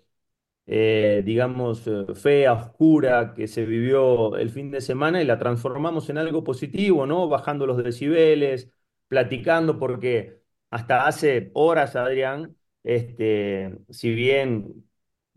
eh, 0.67 1.23
digamos, 1.25 1.87
eh, 1.87 2.05
fea, 2.15 2.53
oscura 2.53 3.33
que 3.35 3.47
se 3.47 3.65
vivió 3.65 4.37
el 4.37 4.49
fin 4.49 4.71
de 4.71 4.81
semana 4.81 5.21
y 5.21 5.25
la 5.25 5.39
transformamos 5.39 6.09
en 6.09 6.17
algo 6.17 6.43
positivo, 6.43 7.05
¿no? 7.07 7.27
Bajando 7.29 7.65
los 7.67 7.83
decibeles, 7.83 8.69
platicando, 9.07 9.79
porque 9.79 10.41
hasta 10.71 11.07
hace 11.07 11.51
horas, 11.55 11.95
Adrián, 11.95 12.57
este, 12.83 13.77
si 13.89 14.13
bien, 14.13 14.85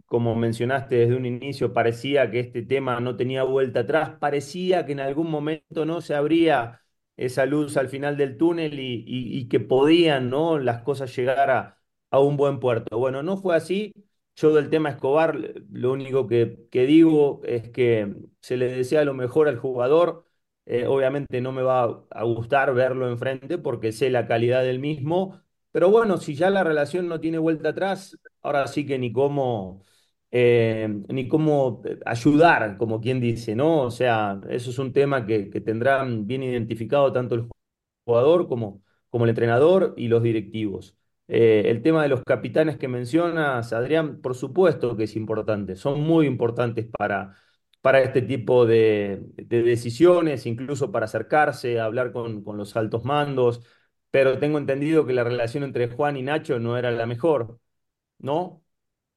como 0.06 0.34
mencionaste 0.36 0.96
desde 0.96 1.16
un 1.16 1.26
inicio, 1.26 1.72
parecía 1.72 2.30
que 2.30 2.40
este 2.40 2.62
tema 2.62 3.00
no 3.00 3.16
tenía 3.16 3.42
vuelta 3.44 3.80
atrás, 3.80 4.12
parecía 4.20 4.86
que 4.86 4.92
en 4.92 5.00
algún 5.00 5.30
momento 5.30 5.84
no 5.86 6.00
se 6.00 6.14
habría 6.14 6.82
esa 7.16 7.46
luz 7.46 7.76
al 7.76 7.88
final 7.88 8.16
del 8.16 8.36
túnel 8.36 8.78
y, 8.80 9.48
que 9.48 9.60
podían, 9.60 10.30
¿no? 10.30 10.58
Las 10.58 10.82
cosas 10.82 11.14
llegar 11.16 11.50
a, 11.50 11.80
a, 12.10 12.20
un 12.20 12.36
buen 12.36 12.60
puerto. 12.60 12.98
Bueno, 12.98 13.22
no 13.22 13.36
fue 13.36 13.56
así. 13.56 13.92
Yo 14.36 14.52
del 14.52 14.68
tema 14.70 14.90
Escobar, 14.90 15.36
lo 15.70 15.92
único 15.92 16.26
que, 16.26 16.66
que 16.70 16.86
digo 16.86 17.40
es 17.44 17.70
que 17.70 18.14
se 18.40 18.56
le 18.56 18.66
desea 18.68 19.04
lo 19.04 19.14
mejor 19.14 19.48
al 19.48 19.58
jugador. 19.58 20.26
Eh, 20.66 20.86
obviamente 20.86 21.40
no 21.40 21.52
me 21.52 21.62
va 21.62 22.06
a 22.10 22.24
gustar 22.24 22.72
verlo 22.74 23.08
enfrente 23.08 23.58
porque 23.58 23.92
sé 23.92 24.08
la 24.10 24.26
calidad 24.26 24.62
del 24.62 24.78
mismo, 24.78 25.42
pero 25.72 25.90
bueno, 25.90 26.16
si 26.18 26.34
ya 26.34 26.48
la 26.50 26.64
relación 26.64 27.06
no 27.08 27.20
tiene 27.20 27.36
vuelta 27.38 27.70
atrás, 27.70 28.18
ahora 28.42 28.66
sí 28.66 28.86
que 28.86 28.98
ni 28.98 29.12
cómo, 29.12 29.82
eh, 30.34 30.88
ni 31.08 31.28
cómo 31.28 31.82
ayudar, 32.04 32.76
como 32.76 33.00
quien 33.00 33.20
dice, 33.20 33.54
¿no? 33.54 33.82
O 33.82 33.90
sea, 33.92 34.40
eso 34.50 34.70
es 34.70 34.78
un 34.80 34.92
tema 34.92 35.26
que, 35.26 35.48
que 35.50 35.60
tendrán 35.60 36.26
bien 36.26 36.42
identificado 36.42 37.12
tanto 37.12 37.36
el 37.36 37.48
jugador 38.04 38.48
como, 38.48 38.82
como 39.10 39.24
el 39.24 39.30
entrenador 39.30 39.94
y 39.96 40.08
los 40.08 40.22
directivos. 40.22 40.96
Eh, 41.28 41.64
el 41.66 41.82
tema 41.82 42.02
de 42.02 42.08
los 42.08 42.22
capitanes 42.24 42.76
que 42.78 42.88
mencionas, 42.88 43.72
Adrián, 43.72 44.20
por 44.20 44.34
supuesto 44.34 44.96
que 44.96 45.04
es 45.04 45.16
importante, 45.16 45.76
son 45.76 46.00
muy 46.02 46.26
importantes 46.26 46.86
para, 46.98 47.36
para 47.80 48.00
este 48.02 48.22
tipo 48.22 48.66
de, 48.66 49.22
de 49.36 49.62
decisiones, 49.62 50.46
incluso 50.46 50.92
para 50.92 51.06
acercarse, 51.06 51.80
hablar 51.80 52.12
con, 52.12 52.42
con 52.44 52.56
los 52.58 52.76
altos 52.76 53.04
mandos, 53.04 53.62
pero 54.10 54.38
tengo 54.38 54.58
entendido 54.58 55.06
que 55.06 55.12
la 55.14 55.24
relación 55.24 55.64
entre 55.64 55.88
Juan 55.88 56.16
y 56.16 56.22
Nacho 56.22 56.58
no 56.60 56.76
era 56.78 56.90
la 56.90 57.06
mejor, 57.06 57.58
¿no? 58.20 58.63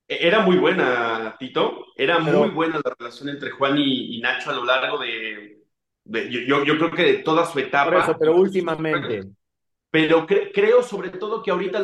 Era 0.08 0.40
muy 0.40 0.58
buena, 0.58 1.36
Tito. 1.38 1.88
Era 1.96 2.20
muy 2.20 2.50
buena 2.50 2.80
la 2.84 2.96
relación 2.98 3.30
entre 3.30 3.52
Juan 3.52 3.78
y, 3.78 4.20
Nacho 4.22 4.52
a 4.52 4.54
lo 4.54 4.64
largo 4.64 5.00
de, 5.00 5.58
yo, 6.06 6.64
yo, 6.64 6.78
creo 6.78 6.92
que 6.92 7.04
de 7.04 7.14
toda 7.16 7.46
su 7.46 7.60
etapa. 7.60 8.16
pero 8.18 8.36
últimamente. 8.36 9.24
Pero 9.90 10.28
creo 10.28 10.84
sobre 10.84 11.10
todo 11.10 11.42
que 11.42 11.52
ahorita, 11.52 11.80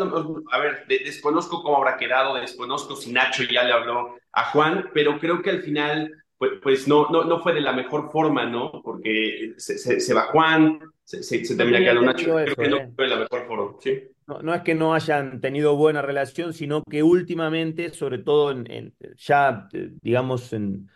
a 0.51 0.59
ver, 0.59 0.85
desconozco 0.87 1.63
cómo 1.63 1.77
habrá 1.77 1.97
quedado, 1.97 2.35
desconozco 2.35 2.95
si 2.95 3.11
Nacho 3.11 3.43
ya 3.43 3.63
le 3.63 3.73
habló 3.73 4.17
a 4.31 4.45
Juan, 4.51 4.89
pero 4.93 5.19
creo 5.19 5.41
que 5.41 5.49
al 5.49 5.61
final, 5.61 6.22
pues, 6.43 6.59
pues 6.61 6.87
no, 6.89 7.07
no, 7.09 7.23
no 7.23 7.39
fue 7.39 7.53
de 7.53 7.61
la 7.61 7.71
mejor 7.71 8.11
forma, 8.11 8.45
¿no? 8.45 8.81
Porque 8.83 9.53
se, 9.55 9.77
se, 9.77 10.13
va 10.13 10.23
Juan, 10.23 10.77
se, 11.01 11.23
se, 11.23 11.55
termina 11.55 11.79
quedando 11.79 12.01
Nacho. 12.01 12.35
creo 12.35 12.55
que 12.55 12.67
no 12.67 12.91
fue 12.93 13.05
de 13.05 13.11
la 13.11 13.15
mejor 13.15 13.47
forma, 13.47 13.77
¿sí? 13.79 14.09
no, 14.27 14.53
es 14.53 14.61
que 14.63 14.75
no 14.75 14.93
hayan 14.93 15.39
tenido 15.39 15.77
buena 15.77 16.01
relación, 16.01 16.53
sino 16.53 16.83
que 16.83 17.01
últimamente, 17.01 17.93
sobre 17.93 18.17
todo 18.17 18.51
en, 18.51 18.93
ya, 19.15 19.69
eh, 19.71 19.91
digamos, 20.01 20.51
en, 20.51 20.89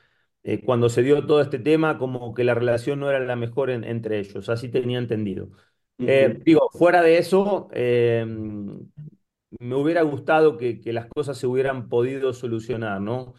eh, 0.43 0.61
cuando 0.65 0.89
se 0.89 1.01
dio 1.01 1.25
todo 1.25 1.39
este 1.39 1.59
tema, 1.59 1.97
como 1.97 2.33
que 2.33 2.43
la 2.43 2.53
relación 2.53 2.99
no 2.99 3.09
era 3.09 3.19
la 3.19 3.37
mejor 3.37 3.69
entre 3.69 4.19
ellos, 4.19 4.49
así 4.49 4.67
tenía 4.67 4.97
entendido. 4.97 5.51
Eh, 5.99 6.41
digo, 6.43 6.69
fuera 6.73 7.01
de 7.01 7.19
eso, 7.19 7.69
me 7.71 9.75
hubiera 9.75 10.01
gustado 10.01 10.57
que, 10.57 10.81
que, 10.81 10.91
las 10.91 11.07
cosas 11.07 11.37
se 11.37 11.47
hubieran 11.47 11.87
podido 11.87 12.33
solucionar, 12.33 12.99
¿no? 12.99 13.33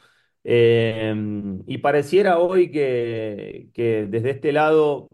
Y 0.44 1.78
pareciera 1.78 2.38
hoy 2.38 2.70
que, 2.70 3.70
desde 4.10 4.30
este 4.30 4.52
lado 4.52 5.08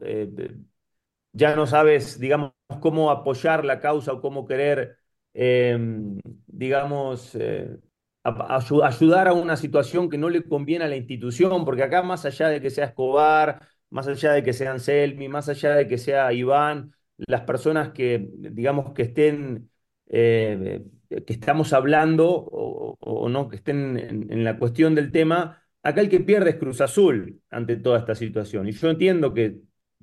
ya 1.32 1.56
no 1.56 1.66
sabes, 1.66 2.18
digamos, 2.18 2.52
cómo 2.80 3.10
apoyar 3.10 3.64
la 3.64 3.80
causa 3.80 4.12
o 4.12 4.20
cómo 4.20 4.46
querer, 4.46 4.96
em, 5.34 6.18
digamos, 6.46 7.34
eh, 7.34 7.76
ayudar 8.22 9.28
a 9.28 9.32
una 9.34 9.56
situación 9.56 10.08
que 10.08 10.16
no 10.18 10.30
le 10.30 10.44
conviene 10.44 10.84
a 10.84 10.88
la 10.88 10.96
institución, 10.96 11.64
porque 11.64 11.82
acá 11.82 12.02
más 12.02 12.24
allá 12.24 12.48
de 12.48 12.60
que 12.60 12.70
sea 12.70 12.86
Escobar, 12.86 13.60
más 13.90 14.06
allá 14.08 14.32
de 14.32 14.42
que 14.42 14.52
sean 14.52 14.80
Selmi, 14.80 15.28
más 15.28 15.48
allá 15.48 15.74
de 15.74 15.86
que 15.88 15.98
sea 15.98 16.32
Iván, 16.32 16.94
las 17.18 17.42
personas 17.42 17.90
que, 17.90 18.28
digamos, 18.32 18.92
que 18.94 19.02
estén, 19.02 19.70
eh, 20.08 20.82
que 21.26 21.32
estamos 21.34 21.72
hablando 21.72 22.28
o, 22.30 23.28
no, 23.28 23.48
que 23.48 23.56
estén 23.56 23.98
en, 23.98 24.44
la 24.44 24.58
cuestión 24.58 24.94
del 24.94 25.12
tema, 25.12 25.62
acá 25.82 26.00
el 26.00 26.08
que 26.08 26.20
pierde 26.20 26.50
es 26.50 26.56
Cruz 26.56 26.80
Azul 26.80 27.42
ante 27.50 27.76
toda 27.76 27.98
esta 27.98 28.14
situación. 28.14 28.68
Y 28.68 28.72
yo 28.72 28.90
entiendo 28.90 29.34
que 29.34 29.60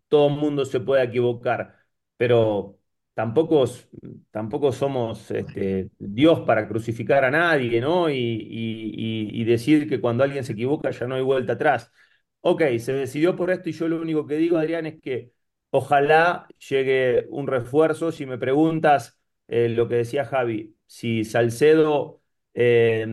todo 0.08 0.28
el 0.30 0.36
mundo 0.36 0.66
se 0.66 0.80
puede 0.80 1.04
equivocar, 1.04 1.76
pero 2.18 2.80
tampoco, 3.14 3.66
tampoco 4.32 4.72
somos 4.72 5.32
este, 5.32 5.90
Dios 6.00 6.42
para 6.42 6.68
crucificar 6.68 7.24
a 7.26 7.32
nadie, 7.32 7.82
¿no? 7.82 8.10
Y, 8.10 8.48
y, 9.34 9.44
decir 9.44 9.90
que 9.90 10.00
cuando 10.00 10.24
alguien 10.24 10.44
se 10.44 10.54
equivoca 10.54 10.92
ya 10.92 11.08
no 11.08 11.16
hay 11.16 11.22
vuelta 11.24 11.54
atrás. 11.54 11.92
Ok, 12.42 12.64
se 12.80 12.94
decidió 12.94 13.36
por 13.36 13.52
esto 13.52 13.70
y 13.70 13.74
yo 13.74 13.88
lo 13.88 14.02
único 14.02 14.26
que 14.28 14.36
digo, 14.38 14.58
Adrián, 14.58 14.86
es 14.86 15.00
que 15.02 15.34
ojalá 15.70 16.48
llegue 16.70 17.28
un 17.30 17.48
refuerzo. 17.48 18.12
Si 18.12 18.26
me 18.26 18.38
preguntas 18.38 19.20
eh, 19.48 19.70
lo 19.70 19.88
que 19.88 19.96
decía 19.96 20.26
Javi, 20.26 20.76
si 20.92 21.24
Salcedo 21.24 22.22
eh, 22.54 23.06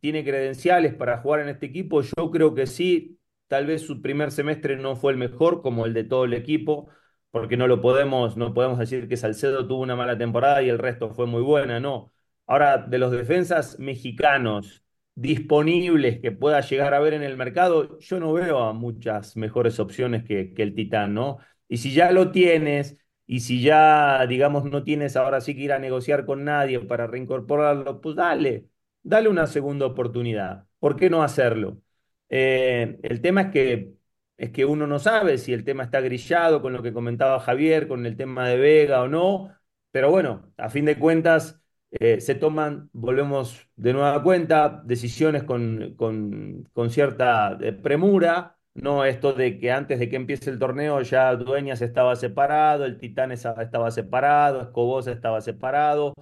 tiene 0.00 0.24
credenciales 0.24 0.94
para 0.94 1.18
jugar 1.18 1.40
en 1.40 1.48
este 1.48 1.66
equipo, 1.66 2.00
yo 2.02 2.30
creo 2.30 2.54
que 2.54 2.66
sí, 2.66 3.18
Tal 3.46 3.66
vez 3.66 3.82
su 3.82 4.00
primer 4.00 4.30
semestre 4.32 4.76
no 4.76 4.96
fue 4.96 5.12
el 5.12 5.18
mejor, 5.18 5.60
como 5.62 5.84
el 5.86 5.92
de 5.94 6.04
todo 6.04 6.24
el 6.24 6.32
equipo, 6.32 6.88
porque 7.30 7.56
no 7.56 7.66
lo 7.68 7.80
podemos, 7.80 8.36
no 8.36 8.54
podemos 8.54 8.78
decir 8.78 9.06
que 9.06 9.16
Salcedo 9.18 9.66
tuvo 9.68 9.82
una 9.82 9.96
mala 9.96 10.16
temporada 10.16 10.62
y 10.62 10.70
el 10.70 10.78
resto 10.78 11.10
fue 11.10 11.26
muy 11.26 11.42
buena, 11.42 11.78
no. 11.78 12.12
Ahora, 12.46 12.78
de 12.78 12.98
los 12.98 13.12
defensas 13.12 13.78
mexicanos 13.78 14.82
disponibles 15.14 16.20
que 16.20 16.32
pueda 16.32 16.60
llegar 16.62 16.94
a 16.94 17.00
ver 17.00 17.12
en 17.14 17.22
el 17.22 17.36
mercado, 17.36 17.98
yo 18.00 18.18
no 18.18 18.32
veo 18.32 18.60
a 18.60 18.72
muchas 18.72 19.36
mejores 19.36 19.78
opciones 19.78 20.24
que, 20.24 20.54
que 20.54 20.62
el 20.62 20.74
Titán, 20.74 21.14
¿no? 21.14 21.38
Y 21.68 21.76
si 21.76 21.92
ya 21.92 22.12
lo 22.12 22.30
tienes, 22.32 23.03
y 23.26 23.40
si 23.40 23.62
ya, 23.62 24.26
digamos, 24.26 24.64
no 24.64 24.84
tienes 24.84 25.16
ahora 25.16 25.40
sí 25.40 25.54
que 25.54 25.62
ir 25.62 25.72
a 25.72 25.78
negociar 25.78 26.26
con 26.26 26.44
nadie 26.44 26.80
para 26.80 27.06
reincorporarlo, 27.06 28.00
pues 28.00 28.16
dale, 28.16 28.68
dale 29.02 29.28
una 29.28 29.46
segunda 29.46 29.86
oportunidad. 29.86 30.66
¿Por 30.78 30.96
qué 30.96 31.10
no 31.10 31.22
hacerlo? 31.22 31.80
Eh, 32.28 32.98
el 33.02 33.20
tema 33.20 33.42
es 33.42 33.50
que, 33.52 33.94
es 34.36 34.50
que 34.50 34.64
uno 34.64 34.86
no 34.86 34.98
sabe 34.98 35.38
si 35.38 35.52
el 35.52 35.64
tema 35.64 35.84
está 35.84 36.00
grillado 36.00 36.60
con 36.62 36.72
lo 36.72 36.82
que 36.82 36.92
comentaba 36.92 37.40
Javier, 37.40 37.88
con 37.88 38.06
el 38.06 38.16
tema 38.16 38.48
de 38.48 38.56
Vega 38.58 39.02
o 39.02 39.08
no, 39.08 39.50
pero 39.90 40.10
bueno, 40.10 40.52
a 40.56 40.68
fin 40.70 40.84
de 40.84 40.98
cuentas 40.98 41.60
eh, 41.90 42.20
se 42.20 42.34
toman, 42.34 42.90
volvemos 42.92 43.68
de 43.76 43.92
nueva 43.92 44.22
cuenta, 44.22 44.82
decisiones 44.84 45.44
con, 45.44 45.94
con, 45.96 46.68
con 46.72 46.90
cierta 46.90 47.56
eh, 47.60 47.72
premura, 47.72 48.58
no 48.74 49.04
esto 49.04 49.32
de 49.32 49.58
que 49.58 49.70
antes 49.72 49.98
de 49.98 50.08
que 50.08 50.16
empiece 50.16 50.50
el 50.50 50.58
torneo 50.58 51.00
ya 51.02 51.34
Dueñas 51.36 51.82
estaba 51.82 52.16
separado, 52.16 52.84
el 52.84 52.98
Titán 52.98 53.32
estaba 53.32 53.90
separado, 53.90 54.60
Escobosa 54.62 55.12
estaba 55.12 55.40
separado. 55.40 56.14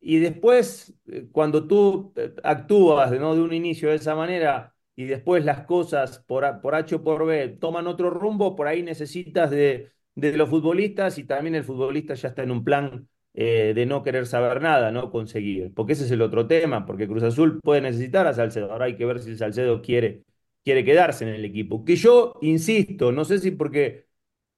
Y 0.00 0.18
después, 0.18 0.94
cuando 1.32 1.66
tú 1.66 2.12
actúas 2.44 3.10
¿no? 3.12 3.34
de 3.34 3.42
un 3.42 3.52
inicio 3.52 3.90
de 3.90 3.96
esa 3.96 4.14
manera, 4.14 4.74
y 4.94 5.04
después 5.04 5.44
las 5.44 5.66
cosas 5.66 6.20
por, 6.26 6.60
por 6.60 6.74
H 6.74 6.94
o 6.96 7.04
por 7.04 7.26
B 7.26 7.48
toman 7.60 7.86
otro 7.86 8.10
rumbo, 8.10 8.56
por 8.56 8.66
ahí 8.66 8.82
necesitas 8.82 9.50
de, 9.50 9.92
de 10.14 10.36
los 10.36 10.48
futbolistas 10.48 11.18
y 11.18 11.24
también 11.24 11.54
el 11.54 11.64
futbolista 11.64 12.14
ya 12.14 12.28
está 12.28 12.42
en 12.42 12.50
un 12.50 12.64
plan 12.64 13.08
eh, 13.34 13.72
de 13.74 13.84
no 13.86 14.02
querer 14.02 14.26
saber 14.26 14.62
nada, 14.62 14.90
no 14.90 15.10
conseguir. 15.10 15.72
Porque 15.74 15.92
ese 15.92 16.04
es 16.04 16.10
el 16.10 16.22
otro 16.22 16.46
tema, 16.46 16.86
porque 16.86 17.06
Cruz 17.06 17.22
Azul 17.22 17.60
puede 17.62 17.82
necesitar 17.82 18.26
a 18.26 18.32
Salcedo. 18.34 18.72
Ahora 18.72 18.86
hay 18.86 18.96
que 18.96 19.04
ver 19.04 19.20
si 19.20 19.36
Salcedo 19.36 19.82
quiere, 19.82 20.24
quiere 20.66 20.84
quedarse 20.84 21.24
en 21.24 21.30
el 21.36 21.46
equipo. 21.46 21.84
Que 21.86 21.96
yo, 21.96 22.38
insisto, 22.42 23.12
no 23.12 23.24
sé 23.24 23.38
si 23.40 23.52
porque 23.52 24.08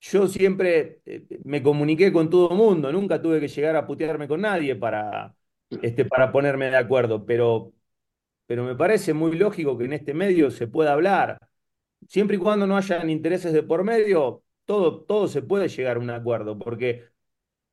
yo 0.00 0.26
siempre 0.28 1.02
eh, 1.06 1.26
me 1.44 1.62
comuniqué 1.62 2.12
con 2.12 2.30
todo 2.30 2.50
el 2.52 2.56
mundo, 2.56 2.90
nunca 2.92 3.20
tuve 3.22 3.40
que 3.40 3.48
llegar 3.48 3.76
a 3.76 3.86
putearme 3.86 4.26
con 4.28 4.40
nadie 4.42 4.74
para, 4.76 5.36
este, 5.82 6.04
para 6.06 6.32
ponerme 6.32 6.70
de 6.70 6.78
acuerdo, 6.78 7.26
pero 7.26 7.74
pero 8.46 8.64
me 8.64 8.76
parece 8.76 9.14
muy 9.14 9.36
lógico 9.36 9.78
que 9.78 9.86
en 9.86 9.94
este 9.94 10.14
medio 10.14 10.50
se 10.50 10.68
pueda 10.68 10.92
hablar. 10.94 11.38
Siempre 12.08 12.36
y 12.36 12.40
cuando 12.40 12.66
no 12.66 12.76
hayan 12.76 13.10
intereses 13.10 13.52
de 13.52 13.62
por 13.62 13.84
medio, 13.84 14.44
todo, 14.66 15.02
todo 15.04 15.28
se 15.28 15.42
puede 15.42 15.68
llegar 15.68 15.96
a 15.98 16.00
un 16.00 16.10
acuerdo, 16.10 16.58
porque 16.58 17.06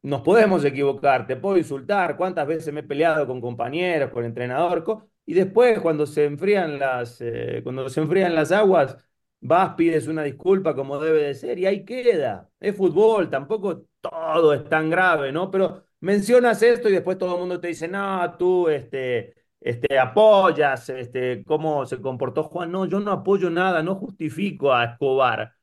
nos 0.04 0.22
podemos 0.22 0.66
equivocar, 0.66 1.28
te 1.28 1.36
puedo 1.38 1.58
insultar, 1.58 2.18
cuántas 2.18 2.48
veces 2.48 2.74
me 2.74 2.82
he 2.82 2.84
peleado 2.84 3.28
con 3.28 3.42
compañeros, 3.42 4.12
con 4.12 4.26
entrenador, 4.26 4.84
y 5.26 5.34
después 5.34 5.80
cuando 5.80 6.06
se 6.06 6.26
enfrían 6.26 6.80
las, 6.80 7.20
eh, 7.22 7.62
cuando 7.64 7.84
las 7.86 8.52
aguas, 8.52 8.98
vas, 9.42 9.76
pides 9.76 10.08
una 10.08 10.24
disculpa 10.24 10.76
como 10.76 11.00
debe 11.00 11.24
de 11.24 11.34
ser 11.36 11.60
y 11.60 11.66
ahí 11.66 11.86
queda. 11.86 12.50
Es 12.60 12.76
fútbol, 12.76 13.30
tampoco 13.30 13.86
todo 14.02 14.54
es 14.54 14.68
tan 14.70 14.90
grave, 14.90 15.32
¿no? 15.32 15.50
Pero 15.52 15.86
mencionas 16.00 16.62
esto 16.64 16.90
y 16.90 16.94
después 16.94 17.18
todo 17.18 17.36
el 17.36 17.40
mundo 17.42 17.60
te 17.60 17.70
dice, 17.70 17.88
no, 17.88 18.36
tú, 18.38 18.70
este, 18.70 19.36
este, 19.60 19.98
apoyas 20.00 20.90
este, 20.90 21.44
cómo 21.44 21.86
se 21.86 22.00
comportó 22.02 22.44
Juan. 22.44 22.72
No, 22.72 22.86
yo 22.86 23.00
no 23.00 23.12
apoyo 23.12 23.50
nada, 23.50 23.82
no 23.84 23.96
justifico 23.96 24.74
a 24.74 24.86
Escobar, 24.86 25.56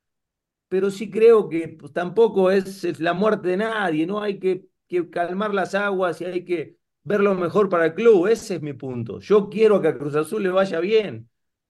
pero 0.69 0.90
sí 0.90 1.11
creo 1.11 1.49
que 1.49 1.69
pues, 1.69 1.92
tampoco 1.92 2.50
es, 2.50 3.00
la 3.00 3.14
muerte 3.14 3.49
de 3.49 3.59
nadie, 3.59 4.07
¿no? 4.07 4.23
Hay 4.23 4.38
que, 4.38 4.66
que, 4.88 5.11
calmar 5.11 5.54
las 5.54 5.75
aguas 5.75 6.21
y 6.21 6.25
hay 6.26 6.45
que 6.45 6.78
ver 7.05 7.21
lo 7.21 7.35
mejor 7.35 7.69
para 7.69 7.87
el 7.87 7.95
club, 7.95 8.27
ese 8.29 8.57
es 8.57 8.63
mi 8.63 8.73
punto. 8.73 9.21
Yo 9.21 9.49
quiero 9.49 9.81
que 9.83 9.89
a 9.89 9.99
Cruz 9.99 10.15
Azul 10.17 10.43
le 10.43 10.51
vaya 10.51 10.81
bien 10.81 11.29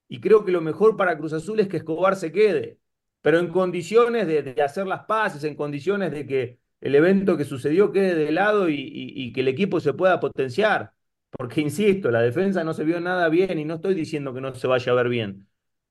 y 0.09 0.21
creo 0.21 0.45
que 0.45 0.53
lo 0.53 0.61
mejor 0.61 0.97
para 0.97 1.17
Cruz 1.19 1.33
Azul 1.33 1.61
es 1.61 1.69
que 1.69 1.79
Escobar 1.79 2.17
se 2.17 2.33
quede. 2.33 2.79
pero 3.23 3.39
en 3.39 3.49
condiciones 3.49 4.27
de, 4.27 4.61
hacer 4.63 4.87
las 4.87 5.05
paces, 5.05 5.45
en 5.45 5.55
condiciones 5.57 6.13
de 6.13 6.27
que 6.27 6.59
el 6.81 6.95
evento 6.97 7.37
que 7.37 7.45
sucedió 7.45 7.93
quede 7.93 8.15
de 8.17 8.33
lado 8.33 8.69
y, 8.69 8.75
y, 8.77 9.33
que 9.33 9.41
el 9.43 9.49
equipo 9.49 9.81
se 9.81 9.95
pueda 9.95 10.21
potenciar. 10.21 10.93
Porque, 11.31 11.61
insisto, 11.61 12.11
la 12.11 12.21
defensa 12.21 12.65
no 12.65 12.75
se 12.75 12.85
vio 12.85 13.01
nada 13.01 13.29
bien 13.29 13.59
y 13.59 13.65
no 13.65 13.77
estoy 13.77 13.95
diciendo 13.95 14.35
que 14.35 14.41
no 14.41 14.55
se 14.55 14.67
vaya 14.67 14.93
a 14.93 14.95
ver 14.97 15.09
bien, 15.09 15.49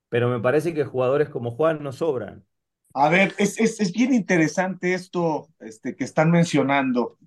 pero 0.08 0.28
me 0.28 0.40
parece 0.40 0.74
que 0.74 0.84
jugadores 0.84 1.28
como 1.30 1.50
Juan 1.52 1.82
no 1.82 1.92
sobran. 1.92 2.44
A 2.94 3.08
ver, 3.08 3.34
es, 3.38 3.58
es, 3.58 3.80
es 3.80 3.92
bien 3.92 4.12
interesante 4.14 4.94
esto 4.94 5.48
este, 5.60 5.96
que 5.96 6.04
están 6.04 6.30
mencionando. 6.30 7.18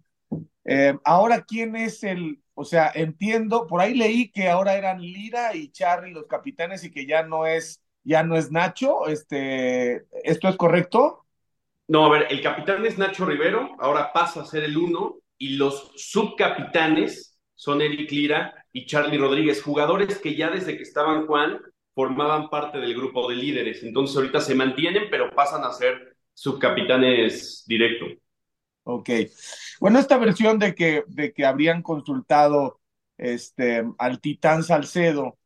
Eh, 0.65 0.97
ahora, 1.03 1.45
¿quién 1.45 1.75
es 1.75 2.03
el, 2.03 2.41
o 2.53 2.65
sea, 2.65 2.91
entiendo, 2.93 3.67
por 3.67 3.81
ahí 3.81 3.93
leí 3.93 4.31
que 4.31 4.49
ahora 4.49 4.75
eran 4.75 5.01
Lira 5.01 5.55
y 5.55 5.71
Charlie 5.71 6.11
los 6.11 6.25
capitanes 6.27 6.83
y 6.83 6.91
que 6.91 7.05
ya 7.05 7.23
no 7.23 7.45
es 7.45 7.81
ya 8.05 8.23
no 8.23 8.37
es 8.37 8.51
Nacho. 8.51 9.07
Este, 9.07 10.05
¿Esto 10.23 10.47
es 10.47 10.55
correcto? 10.55 11.25
No, 11.87 12.05
a 12.05 12.09
ver, 12.09 12.27
el 12.29 12.41
capitán 12.41 12.85
es 12.85 12.97
Nacho 12.97 13.25
Rivero, 13.25 13.75
ahora 13.79 14.13
pasa 14.13 14.41
a 14.41 14.45
ser 14.45 14.63
el 14.63 14.77
uno, 14.77 15.17
y 15.37 15.57
los 15.57 15.91
subcapitanes 15.95 17.37
son 17.55 17.81
Eric 17.81 18.09
Lira 18.11 18.65
y 18.71 18.85
Charlie 18.85 19.17
Rodríguez, 19.17 19.61
jugadores 19.61 20.17
que 20.19 20.35
ya 20.35 20.49
desde 20.49 20.77
que 20.77 20.83
estaban 20.83 21.27
Juan 21.27 21.59
formaban 21.93 22.49
parte 22.49 22.77
del 22.79 22.95
grupo 22.95 23.29
de 23.29 23.35
líderes. 23.35 23.83
Entonces 23.83 24.15
ahorita 24.15 24.41
se 24.41 24.55
mantienen, 24.55 25.03
pero 25.09 25.33
pasan 25.33 25.63
a 25.63 25.71
ser 25.71 26.15
subcapitanes 26.33 27.63
directo. 27.67 28.05
Ok. 28.83 29.09
Bueno, 29.79 29.99
esta 29.99 30.17
versión 30.17 30.59
de 30.59 30.73
que, 30.75 31.03
de 31.07 31.33
que 31.33 31.45
habrían 31.45 31.81
consultado 31.81 32.79
este, 33.17 33.83
al 33.97 34.19
Titán 34.21 34.63
Salcedo 34.63 35.37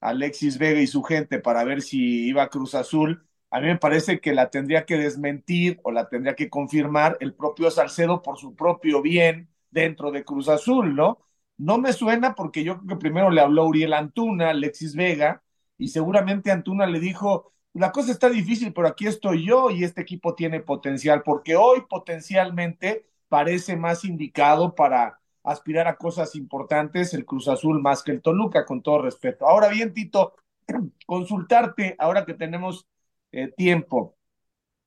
Alexis 0.00 0.58
Vega 0.58 0.80
y 0.80 0.86
su 0.88 1.02
gente 1.02 1.40
para 1.40 1.64
ver 1.64 1.82
si 1.82 2.26
iba 2.28 2.42
a 2.44 2.48
Cruz 2.50 2.74
Azul, 2.76 3.26
a 3.50 3.60
mí 3.60 3.66
me 3.68 3.78
parece 3.78 4.20
que 4.20 4.34
la 4.34 4.50
tendría 4.50 4.86
que 4.86 4.96
desmentir 4.98 5.80
o 5.84 5.92
la 5.92 6.08
tendría 6.08 6.36
que 6.36 6.50
confirmar 6.50 7.16
el 7.20 7.34
propio 7.34 7.70
Salcedo 7.70 8.22
por 8.22 8.38
su 8.38 8.54
propio 8.56 9.02
bien 9.02 9.50
dentro 9.70 10.12
de 10.12 10.24
Cruz 10.24 10.48
Azul, 10.48 10.94
¿no? 10.96 11.20
No 11.58 11.78
me 11.78 11.92
suena 11.92 12.34
porque 12.34 12.64
yo 12.64 12.76
creo 12.78 12.88
que 12.88 12.96
primero 12.96 13.30
le 13.30 13.40
habló 13.40 13.66
Uriel 13.66 13.94
Antuna, 13.94 14.50
Alexis 14.50 14.94
Vega, 14.96 15.42
y 15.78 15.88
seguramente 15.88 16.50
Antuna 16.50 16.86
le 16.86 17.00
dijo, 17.00 17.52
la 17.74 17.92
cosa 17.92 18.12
está 18.12 18.28
difícil, 18.30 18.72
pero 18.72 18.88
aquí 18.88 19.06
estoy 19.06 19.46
yo 19.46 19.70
y 19.70 19.84
este 19.84 20.02
equipo 20.02 20.34
tiene 20.34 20.60
potencial, 20.60 21.22
porque 21.22 21.56
hoy 21.56 21.82
potencialmente 21.88 23.06
parece 23.32 23.76
más 23.76 24.04
indicado 24.04 24.74
para 24.74 25.18
aspirar 25.42 25.88
a 25.88 25.96
cosas 25.96 26.36
importantes 26.36 27.14
el 27.14 27.24
Cruz 27.24 27.48
Azul 27.48 27.80
más 27.80 28.02
que 28.02 28.12
el 28.12 28.20
Toluca, 28.20 28.66
con 28.66 28.82
todo 28.82 29.00
respeto. 29.00 29.48
Ahora 29.48 29.68
bien, 29.68 29.94
Tito, 29.94 30.34
consultarte, 31.06 31.96
ahora 31.98 32.26
que 32.26 32.34
tenemos 32.34 32.86
eh, 33.32 33.48
tiempo. 33.56 34.18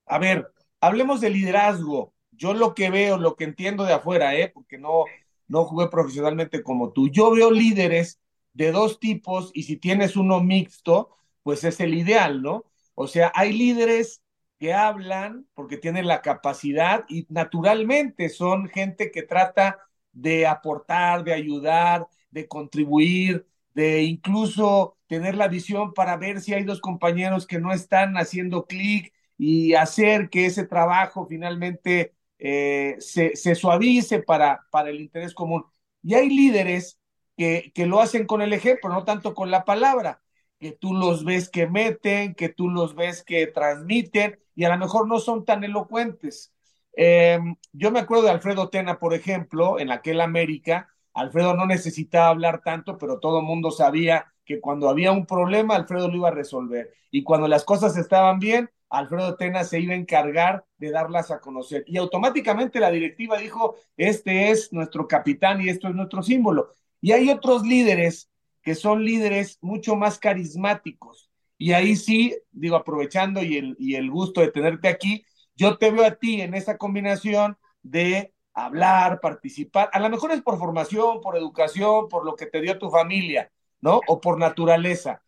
A 0.05 0.19
ver, 0.19 0.53
hablemos 0.79 1.21
de 1.21 1.31
liderazgo. 1.31 2.13
Yo 2.33 2.53
lo 2.53 2.75
que 2.75 2.91
veo, 2.91 3.17
lo 3.17 3.35
que 3.35 3.45
entiendo 3.45 3.83
de 3.83 3.93
afuera, 3.93 4.35
¿eh? 4.35 4.51
porque 4.53 4.77
no, 4.77 5.05
no 5.47 5.63
jugué 5.65 5.87
profesionalmente 5.87 6.61
como 6.61 6.91
tú. 6.91 7.09
Yo 7.09 7.31
veo 7.31 7.49
líderes 7.49 8.19
de 8.53 8.71
dos 8.71 8.99
tipos 8.99 9.49
y 9.55 9.63
si 9.63 9.77
tienes 9.77 10.15
uno 10.15 10.39
mixto, 10.39 11.17
pues 11.41 11.63
es 11.63 11.79
el 11.79 11.95
ideal, 11.95 12.43
¿no? 12.43 12.65
O 12.93 13.07
sea, 13.07 13.31
hay 13.33 13.53
líderes 13.53 14.21
que 14.65 14.73
hablan 14.73 15.45
porque 15.53 15.77
tienen 15.77 16.07
la 16.07 16.23
capacidad 16.23 17.05
y 17.07 17.27
naturalmente 17.29 18.29
son 18.29 18.67
gente 18.67 19.11
que 19.11 19.21
trata 19.21 19.77
de 20.11 20.47
aportar, 20.47 21.23
de 21.23 21.33
ayudar, 21.33 22.07
de 22.31 22.47
contribuir, 22.47 23.45
de 23.75 24.01
incluso 24.01 24.97
tener 25.05 25.35
la 25.35 25.49
visión 25.49 25.93
para 25.93 26.17
ver 26.17 26.41
si 26.41 26.55
hay 26.55 26.63
dos 26.63 26.81
compañeros 26.81 27.45
que 27.45 27.59
no 27.59 27.71
están 27.73 28.17
haciendo 28.17 28.65
clic 28.65 29.13
y 29.37 29.75
hacer 29.75 30.31
que 30.31 30.47
ese 30.47 30.65
trabajo 30.65 31.27
finalmente 31.27 32.15
eh, 32.39 32.95
se, 32.97 33.35
se, 33.35 33.53
suavice 33.53 34.23
para, 34.23 34.65
para 34.71 34.89
el 34.89 34.99
interés 34.99 35.35
común. 35.35 35.63
Y 36.01 36.15
hay 36.15 36.27
líderes 36.29 36.99
que, 37.37 37.71
que 37.75 37.85
lo 37.85 38.01
hacen 38.01 38.25
con 38.25 38.41
el 38.41 38.51
ejemplo, 38.51 38.89
no 38.89 39.03
tanto 39.05 39.35
con 39.35 39.51
la 39.51 39.63
palabra, 39.63 40.23
que 40.59 40.71
tú 40.71 40.93
los 40.93 41.25
ves 41.25 41.49
que 41.49 41.67
meten, 41.67 42.35
que 42.35 42.49
tú 42.49 42.69
los 42.69 42.95
ves 42.95 43.23
que 43.23 43.47
transmiten 43.47 44.39
y 44.55 44.63
a 44.63 44.69
lo 44.69 44.77
mejor 44.77 45.07
no 45.07 45.19
son 45.19 45.45
tan 45.45 45.63
elocuentes, 45.63 46.53
eh, 46.97 47.39
yo 47.73 47.91
me 47.91 47.99
acuerdo 47.99 48.23
de 48.23 48.31
Alfredo 48.31 48.69
Tena, 48.69 48.99
por 48.99 49.13
ejemplo, 49.13 49.79
en 49.79 49.91
aquel 49.91 50.21
América. 50.21 50.89
Alfredo 51.13 51.53
no 51.53 51.65
necesitaba 51.65 52.29
hablar 52.29 52.61
tanto, 52.63 52.97
pero 52.97 53.19
todo 53.19 53.39
el 53.39 53.45
mundo 53.45 53.71
sabía 53.71 54.31
que 54.45 54.59
cuando 54.59 54.89
había 54.89 55.11
un 55.11 55.25
problema, 55.25 55.75
Alfredo 55.75 56.07
lo 56.07 56.15
iba 56.15 56.27
a 56.29 56.31
resolver. 56.31 56.93
Y 57.11 57.23
cuando 57.23 57.47
las 57.47 57.63
cosas 57.63 57.97
estaban 57.97 58.39
bien, 58.39 58.69
Alfredo 58.89 59.35
Tena 59.35 59.63
se 59.63 59.79
iba 59.79 59.93
a 59.93 59.97
encargar 59.97 60.65
de 60.77 60.91
darlas 60.91 61.31
a 61.31 61.39
conocer. 61.39 61.83
Y 61.87 61.97
automáticamente 61.97 62.79
la 62.79 62.91
directiva 62.91 63.37
dijo, 63.37 63.75
este 63.97 64.51
es 64.51 64.71
nuestro 64.71 65.07
capitán 65.07 65.61
y 65.61 65.69
esto 65.69 65.87
es 65.89 65.95
nuestro 65.95 66.21
símbolo. 66.21 66.73
Y 67.01 67.11
hay 67.11 67.29
otros 67.29 67.63
líderes 67.63 68.29
que 68.65 68.75
son 68.75 69.05
líderes 69.05 69.59
mucho 69.61 69.95
más 69.95 70.17
carismáticos. 70.17 71.29
Y 71.57 71.71
ahí 71.71 71.95
sí, 71.95 72.35
digo, 72.51 72.75
aprovechando 72.75 73.41
y 73.43 73.57
el, 73.57 73.75
y 73.79 73.95
el 73.95 74.09
gusto 74.09 74.41
de 74.41 74.51
tenerte 74.51 74.89
aquí, 74.89 75.23
yo 75.55 75.77
te 75.77 75.91
veo 75.91 76.03
a 76.03 76.15
ti 76.15 76.41
en 76.41 76.55
esa 76.55 76.77
combinación 76.77 77.57
de 77.83 78.33
hablar, 78.53 79.21
participar, 79.21 79.89
a 79.93 79.99
lo 79.99 80.09
mejor 80.09 80.31
es 80.31 80.41
por 80.41 80.57
formación, 80.57 81.21
por 81.21 81.37
educación, 81.37 82.09
por 82.09 82.25
lo 82.25 82.35
que 82.35 82.47
te 82.47 82.59
dio 82.59 82.79
tu 82.79 82.89
familia, 82.89 83.51
¿no? 83.81 84.01
O 84.07 84.19
por 84.19 84.39
naturaleza. 84.39 85.21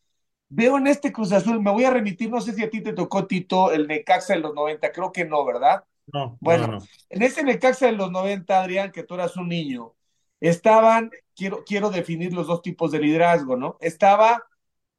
Veo 0.49 0.77
en 0.77 0.87
este 0.87 1.11
Cruz 1.11 1.31
Azul, 1.31 1.61
me 1.61 1.71
voy 1.71 1.83
a 1.83 1.91
remitir, 1.91 2.31
no 2.31 2.41
sé 2.41 2.53
si 2.53 2.63
a 2.63 2.69
ti 2.69 2.81
te 2.81 2.93
tocó, 2.93 3.27
Tito, 3.27 3.71
el 3.71 3.85
Necaxa 3.85 4.33
de 4.33 4.39
los 4.39 4.55
90, 4.55 4.91
creo 4.91 5.11
que 5.11 5.25
no, 5.25 5.45
¿verdad? 5.45 5.83
No. 6.11 6.37
Bueno, 6.39 6.79
en 7.09 7.21
ese 7.21 7.43
Necaxa 7.43 7.85
de 7.85 7.91
los 7.91 8.11
90, 8.11 8.61
Adrián, 8.61 8.91
que 8.91 9.03
tú 9.03 9.13
eras 9.13 9.37
un 9.37 9.49
niño, 9.49 9.93
estaban, 10.39 11.11
quiero, 11.37 11.63
quiero 11.63 11.89
definir 11.89 12.33
los 12.33 12.47
dos 12.47 12.61
tipos 12.61 12.91
de 12.91 12.99
liderazgo, 12.99 13.55
¿no? 13.55 13.77
Estaba 13.79 14.43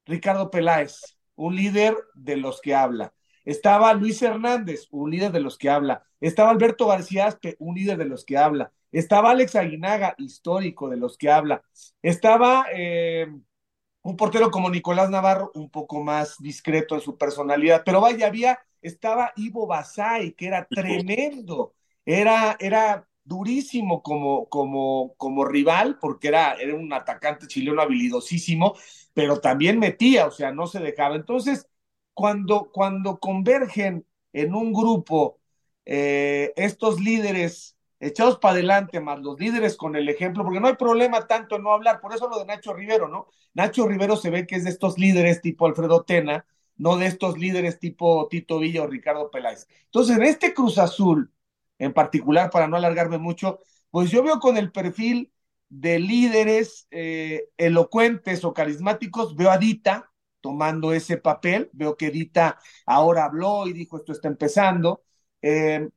Ricardo 0.07 0.51
Peláez, 0.51 1.19
un 1.35 1.57
líder 1.57 1.97
de 2.15 2.37
los 2.37 2.61
que 2.61 2.75
habla. 2.75 3.13
Estaba 3.45 3.93
Luis 3.95 4.23
Hernández, 4.23 4.87
un 4.91 5.11
líder 5.11 5.33
de 5.33 5.41
los 5.41 5.59
que 5.59 5.69
habla. 5.69 6.05
Estaba 6.21 6.51
Alberto 6.51 6.87
García 6.87 7.27
Aspe, 7.27 7.57
un 7.59 7.75
líder 7.75 7.99
de 7.99 8.05
los 8.05 8.25
que 8.25 8.39
habla. 8.39 8.73
Estaba 8.93 9.31
Alex 9.31 9.57
Aguinaga, 9.57 10.15
histórico 10.19 10.89
de 10.89 10.97
los 10.97 11.19
que 11.19 11.31
habla. 11.31 11.63
Estaba 12.03 12.67
eh, 12.73 13.27
un 14.03 14.17
portero 14.17 14.51
como 14.51 14.71
Nicolás 14.71 15.11
Navarro, 15.11 15.51
un 15.55 15.71
poco 15.71 16.03
más 16.03 16.37
discreto 16.39 16.95
en 16.95 17.01
su 17.01 17.19
personalidad. 17.19 17.83
Pero 17.85 18.01
vaya, 18.01 18.27
había, 18.27 18.59
estaba 18.81 19.33
Ivo 19.37 19.67
Basay, 19.67 20.33
que 20.33 20.47
era 20.47 20.67
tremendo. 20.67 21.75
Era, 22.05 22.57
era 22.61 23.08
durísimo 23.29 24.03
como, 24.03 24.49
como, 24.49 25.15
como 25.17 25.45
rival, 25.45 25.99
porque 26.01 26.29
era, 26.29 26.55
era 26.55 26.75
un 26.75 26.93
atacante 26.93 27.47
chileno 27.47 27.83
habilidosísimo, 27.83 28.75
pero 29.13 29.41
también 29.41 29.79
metía, 29.79 30.27
o 30.27 30.31
sea, 30.31 30.51
no 30.53 30.67
se 30.67 30.81
dejaba. 30.81 31.15
Entonces, 31.17 31.69
cuando, 32.15 32.71
cuando 32.73 33.21
convergen 33.21 34.07
en 34.33 34.55
un 34.55 34.73
grupo 34.73 35.39
eh, 35.85 36.53
estos 36.57 37.01
líderes 37.01 37.77
echados 38.01 38.39
para 38.39 38.55
adelante, 38.55 39.01
más 39.01 39.21
los 39.21 39.39
líderes 39.39 39.77
con 39.77 39.97
el 39.97 40.09
ejemplo, 40.09 40.45
porque 40.45 40.61
no 40.61 40.69
hay 40.69 40.77
problema 40.77 41.27
tanto 41.27 41.57
en 41.57 41.63
no 41.65 41.73
hablar, 41.73 42.01
por 42.01 42.15
eso 42.15 42.29
lo 42.29 42.39
de 42.39 42.47
Nacho 42.47 42.73
Rivero, 42.73 43.09
¿no? 43.09 43.29
Nacho 43.55 43.87
Rivero 43.87 44.17
se 44.17 44.31
ve 44.31 44.47
que 44.47 44.57
es 44.57 44.65
de 44.65 44.71
estos 44.71 44.99
líderes 44.99 45.41
tipo 45.43 45.67
Alfredo 45.67 46.05
Tena, 46.05 46.47
no 46.77 46.97
de 46.97 47.07
estos 47.07 47.39
líderes 47.39 47.79
tipo 47.79 48.29
Tito 48.29 48.59
Villa 48.61 48.83
o 48.83 48.87
Ricardo 48.87 49.31
Peláez. 49.31 49.67
Entonces, 49.87 50.17
en 50.17 50.23
este 50.23 50.55
Cruz 50.55 50.79
Azul, 50.79 51.33
en 51.79 51.93
particular, 51.93 52.51
para 52.51 52.69
no 52.69 52.77
alargarme 52.77 53.19
mucho, 53.19 53.61
pues 53.91 54.11
yo 54.11 54.23
veo 54.23 54.39
con 54.41 54.57
el 54.57 54.73
perfil 54.73 55.33
de 55.69 55.99
líderes 55.99 56.87
eh, 56.91 57.49
elocuentes 57.57 58.45
o 58.45 58.55
carismáticos, 58.55 59.37
veo 59.37 59.51
a 59.51 59.59
Dita, 59.59 60.11
tomando 60.41 60.93
ese 60.93 61.17
papel. 61.19 61.69
Veo 61.73 61.97
que 61.97 62.07
Edita 62.07 62.59
ahora 62.87 63.25
habló 63.25 63.67
y 63.67 63.73
dijo 63.73 63.97
esto 63.99 64.13
está 64.13 64.29
empezando. 64.29 65.03
Eh, 65.43 65.89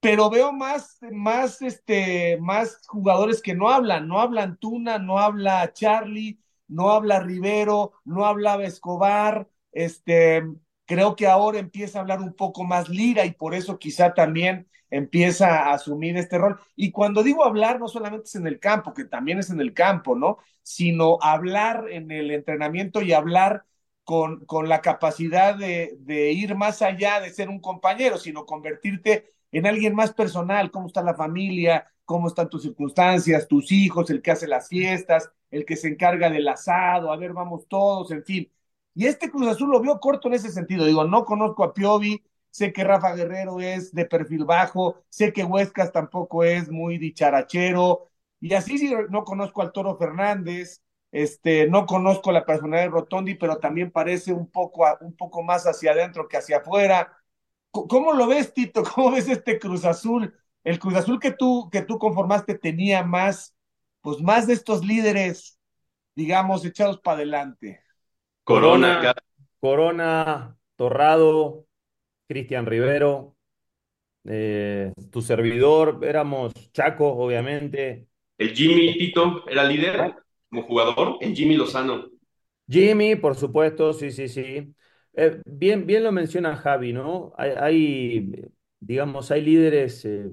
pero 0.00 0.28
veo 0.30 0.52
más, 0.52 0.98
más, 1.12 1.62
este, 1.62 2.36
más 2.40 2.86
jugadores 2.86 3.40
que 3.42 3.54
no 3.54 3.70
hablan. 3.70 4.06
No 4.08 4.20
hablan 4.20 4.58
Tuna, 4.58 4.98
no 4.98 5.18
habla 5.18 5.72
Charlie, 5.72 6.38
no 6.68 6.90
habla 6.90 7.20
Rivero, 7.20 7.92
no 8.04 8.26
hablaba 8.26 8.64
Escobar. 8.64 9.48
Este, 9.72 10.42
creo 10.84 11.16
que 11.16 11.26
ahora 11.26 11.58
empieza 11.58 11.98
a 11.98 12.02
hablar 12.02 12.20
un 12.20 12.34
poco 12.34 12.64
más 12.64 12.88
Lira 12.90 13.24
y 13.24 13.32
por 13.32 13.54
eso 13.54 13.78
quizá 13.78 14.12
también 14.14 14.68
empieza 14.90 15.64
a 15.64 15.74
asumir 15.74 16.16
este 16.16 16.38
rol. 16.38 16.58
Y 16.76 16.90
cuando 16.90 17.22
digo 17.22 17.44
hablar, 17.44 17.80
no 17.80 17.88
solamente 17.88 18.26
es 18.26 18.34
en 18.36 18.46
el 18.46 18.60
campo, 18.60 18.94
que 18.94 19.04
también 19.04 19.38
es 19.38 19.50
en 19.50 19.60
el 19.60 19.74
campo, 19.74 20.16
¿no? 20.16 20.38
Sino 20.62 21.18
hablar 21.20 21.86
en 21.90 22.10
el 22.10 22.30
entrenamiento 22.30 23.02
y 23.02 23.12
hablar 23.12 23.64
con, 24.04 24.44
con 24.44 24.68
la 24.68 24.80
capacidad 24.82 25.56
de, 25.56 25.96
ir 26.32 26.54
más 26.54 26.82
allá 26.82 27.20
de 27.20 27.30
ser 27.30 27.48
un 27.48 27.60
compañero, 27.60 28.18
sino 28.18 28.46
convertirte 28.46 29.30
en 29.52 29.66
alguien 29.66 29.94
más 29.94 30.12
personal, 30.12 30.70
cómo 30.70 30.88
está 30.88 31.02
la 31.02 31.14
familia, 31.14 31.90
cómo 32.04 32.28
están 32.28 32.48
tus 32.50 32.62
circunstancias, 32.62 33.48
tus 33.48 33.72
hijos, 33.72 34.10
el 34.10 34.20
que 34.22 34.30
hace 34.32 34.46
las 34.46 34.68
fiestas, 34.68 35.30
el 35.50 35.64
que 35.64 35.76
se 35.76 35.88
encarga 35.88 36.30
del 36.30 36.48
asado, 36.48 37.12
a 37.12 37.16
ver, 37.16 37.32
vamos 37.32 37.66
todos, 37.68 38.10
en 38.10 38.24
fin. 38.24 38.50
Y 38.94 39.06
este 39.06 39.30
Cruz 39.30 39.48
Azul 39.48 39.70
lo 39.70 39.80
vio 39.80 39.98
corto 40.00 40.28
en 40.28 40.34
ese 40.34 40.50
sentido. 40.50 40.84
Digo, 40.84 41.04
no 41.04 41.24
conozco 41.24 41.64
a 41.64 41.72
Piovi, 41.74 42.22
sé 42.54 42.72
que 42.72 42.84
Rafa 42.84 43.16
Guerrero 43.16 43.60
es 43.60 43.92
de 43.92 44.04
perfil 44.04 44.44
bajo, 44.44 45.02
sé 45.08 45.32
que 45.32 45.42
Huescas 45.42 45.90
tampoco 45.90 46.44
es 46.44 46.70
muy 46.70 46.98
dicharachero, 46.98 48.12
y 48.38 48.54
así 48.54 48.78
sí 48.78 48.94
no 49.10 49.24
conozco 49.24 49.60
al 49.60 49.72
Toro 49.72 49.96
Fernández, 49.96 50.80
este, 51.10 51.66
no 51.66 51.84
conozco 51.84 52.30
la 52.30 52.46
personalidad 52.46 52.84
de 52.84 52.90
Rotondi, 52.90 53.34
pero 53.34 53.58
también 53.58 53.90
parece 53.90 54.32
un 54.32 54.48
poco, 54.48 54.86
un 55.00 55.16
poco 55.16 55.42
más 55.42 55.64
hacia 55.66 55.90
adentro 55.90 56.28
que 56.28 56.36
hacia 56.36 56.58
afuera. 56.58 57.18
¿Cómo 57.72 58.12
lo 58.12 58.28
ves, 58.28 58.54
Tito? 58.54 58.84
¿Cómo 58.94 59.10
ves 59.10 59.28
este 59.28 59.58
Cruz 59.58 59.84
Azul? 59.84 60.32
El 60.62 60.78
Cruz 60.78 60.94
Azul 60.94 61.18
que 61.18 61.32
tú, 61.32 61.68
que 61.72 61.82
tú 61.82 61.98
conformaste 61.98 62.56
tenía 62.56 63.02
más, 63.02 63.56
pues 64.00 64.20
más 64.20 64.46
de 64.46 64.52
estos 64.52 64.84
líderes, 64.84 65.58
digamos, 66.14 66.64
echados 66.64 67.00
para 67.00 67.16
adelante. 67.16 67.82
Corona, 68.44 69.12
Corona, 69.58 70.56
Torrado, 70.76 71.66
Cristian 72.26 72.66
Rivero, 72.66 73.36
eh, 74.24 74.92
tu 75.10 75.20
servidor, 75.20 76.00
éramos 76.02 76.52
Chaco, 76.72 77.08
obviamente. 77.08 78.06
El 78.38 78.54
Jimmy 78.54 78.96
Tito 78.96 79.46
era 79.48 79.64
líder 79.64 80.14
como 80.48 80.62
jugador, 80.62 81.18
el 81.20 81.34
Jimmy 81.34 81.56
Lozano. 81.56 82.08
Jimmy, 82.66 83.16
por 83.16 83.34
supuesto, 83.34 83.92
sí, 83.92 84.10
sí, 84.10 84.28
sí. 84.28 84.74
Eh, 85.12 85.40
bien, 85.44 85.86
bien 85.86 86.02
lo 86.02 86.12
menciona 86.12 86.56
Javi, 86.56 86.92
¿no? 86.92 87.34
Hay, 87.36 88.32
digamos, 88.80 89.30
hay 89.30 89.42
líderes, 89.42 90.04
eh, 90.06 90.24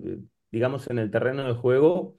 digamos, 0.52 0.90
en 0.90 1.00
el 1.00 1.12
terreno 1.12 1.46
de 1.46 1.54
juego 1.54 2.18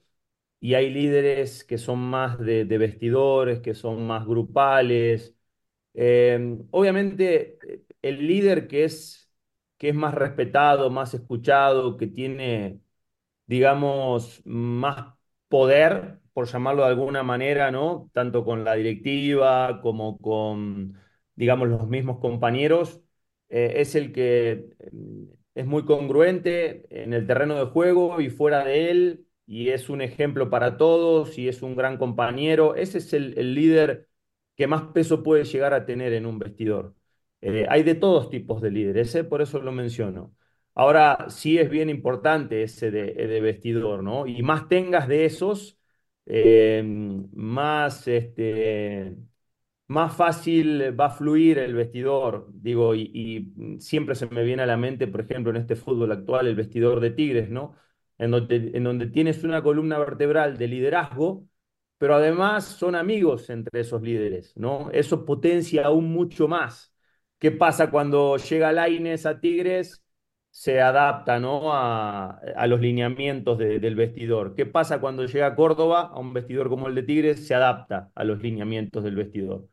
y 0.59 0.75
hay 0.75 0.89
líderes 0.91 1.63
que 1.63 1.77
son 1.77 1.99
más 1.99 2.39
de, 2.39 2.65
vestidores, 2.65 3.59
que 3.61 3.73
son 3.73 4.05
más 4.07 4.25
grupales. 4.25 5.35
obviamente, 6.71 7.57
el 8.01 8.27
líder 8.27 8.67
que 8.67 8.85
es 8.85 9.22
que 9.83 9.89
es 9.91 9.95
más 9.95 10.15
respetado, 10.15 10.89
más 10.91 11.13
escuchado, 11.13 11.97
que 11.97 12.07
tiene, 12.07 12.81
digamos, 13.47 14.41
más 14.45 15.13
poder, 15.49 16.19
por 16.33 16.47
llamarlo 16.47 16.83
de 16.83 16.89
alguna 16.89 17.23
manera, 17.23 17.71
¿no? 17.71 18.09
Tanto 18.13 18.45
con 18.45 18.63
la 18.63 18.75
directiva 18.75 19.81
como 19.81 20.17
con, 20.19 20.99
digamos, 21.35 21.69
los 21.69 21.87
mismos 21.87 22.19
compañeros, 22.19 23.01
eh, 23.49 23.73
es 23.77 23.95
el 23.95 24.11
que 24.13 24.69
mm, 24.91 25.23
es 25.55 25.65
muy 25.65 25.85
congruente 25.85 26.85
en 27.03 27.13
el 27.13 27.27
terreno 27.27 27.55
de 27.55 27.65
juego 27.71 28.19
y 28.21 28.29
fuera 28.29 28.63
de 28.65 28.91
él, 28.91 29.27
y 29.45 29.69
es 29.69 29.89
un 29.89 30.01
ejemplo 30.01 30.49
para 30.49 30.77
todos, 30.77 31.37
y 31.37 31.47
es 31.49 31.61
un 31.61 31.75
gran 31.75 31.97
compañero. 31.97 32.75
Ese 32.75 32.97
es 32.99 33.13
el, 33.13 33.37
el 33.37 33.53
líder 33.55 34.09
que 34.55 34.67
más 34.67 34.83
peso 34.93 35.23
puede 35.23 35.43
llegar 35.45 35.73
a 35.73 35.85
tener 35.85 36.13
en 36.13 36.25
un 36.25 36.39
vestidor. 36.39 36.95
Eh, 37.45 37.65
hay 37.69 37.83
de 37.83 37.95
todos 37.95 38.29
tipos 38.29 38.61
de 38.61 38.71
líderes, 38.71 39.17
por 39.29 39.41
eso 39.41 39.59
lo 39.61 39.73
menciono. 39.73 40.33
Ahora, 40.75 41.25
sí 41.29 41.57
es 41.57 41.69
bien 41.69 41.89
importante 41.89 42.63
ese 42.63 42.89
de, 42.89 43.41
vestidor, 43.41 44.01
¿no? 44.01 44.25
Y 44.27 44.41
más 44.43 44.69
tengas 44.69 45.07
de 45.09 45.25
esos, 45.25 45.77
eh, 46.25 46.81
más, 47.33 48.07
este, 48.07 49.17
más 49.87 50.15
fácil 50.15 50.99
va 50.99 51.07
a 51.07 51.09
fluir 51.11 51.59
el 51.59 51.75
vestidor. 51.75 52.47
Digo, 52.53 52.95
y, 52.95 53.11
y, 53.13 53.79
siempre 53.81 54.15
se 54.15 54.27
me 54.27 54.43
viene 54.43 54.63
a 54.63 54.65
la 54.65 54.77
mente, 54.77 55.07
por 55.07 55.21
ejemplo, 55.21 55.51
en 55.51 55.57
este 55.57 55.75
fútbol 55.75 56.11
actual, 56.13 56.47
el 56.47 56.55
vestidor 56.55 56.99
de 57.01 57.11
Tigres, 57.11 57.49
¿no? 57.49 57.75
En 58.17 58.31
donde, 58.31 58.71
en 58.73 58.83
donde 58.83 59.07
tienes 59.07 59.43
una 59.43 59.61
columna 59.63 59.99
vertebral 59.99 60.57
de 60.57 60.67
liderazgo, 60.67 61.47
pero 61.97 62.15
además 62.15 62.65
son 62.65 62.95
amigos 62.95 63.49
entre 63.49 63.81
esos 63.81 64.01
líderes, 64.01 64.55
¿no? 64.57 64.91
Eso 64.91 65.25
potencia 65.25 65.85
aún 65.85 66.11
mucho 66.13 66.47
más 66.47 66.92
¿Qué 67.43 67.51
pasa 67.51 67.91
cuando 67.91 68.37
llega 68.37 68.71
Laines 68.71 69.25
a 69.25 69.41
Tigres? 69.41 70.01
Se 70.49 70.79
adapta 70.79 71.39
¿no? 71.41 71.73
a, 71.73 72.39
los 72.67 72.79
lineamientos 72.79 73.57
del 73.57 73.95
vestidor. 73.95 74.55
¿Qué 74.55 74.65
pasa 74.65 75.01
cuando 75.01 75.25
llega 75.25 75.53
Córdoba 75.53 76.03
a 76.13 76.19
un 76.19 76.31
vestidor 76.33 76.69
como 76.69 76.87
el 76.87 76.95
de 76.95 77.03
Tigres? 77.03 77.45
Se 77.45 77.53
adapta 77.53 78.11
a 78.15 78.23
los 78.23 78.41
lineamientos 78.41 79.03
del 79.03 79.17
vestidor. 79.17 79.67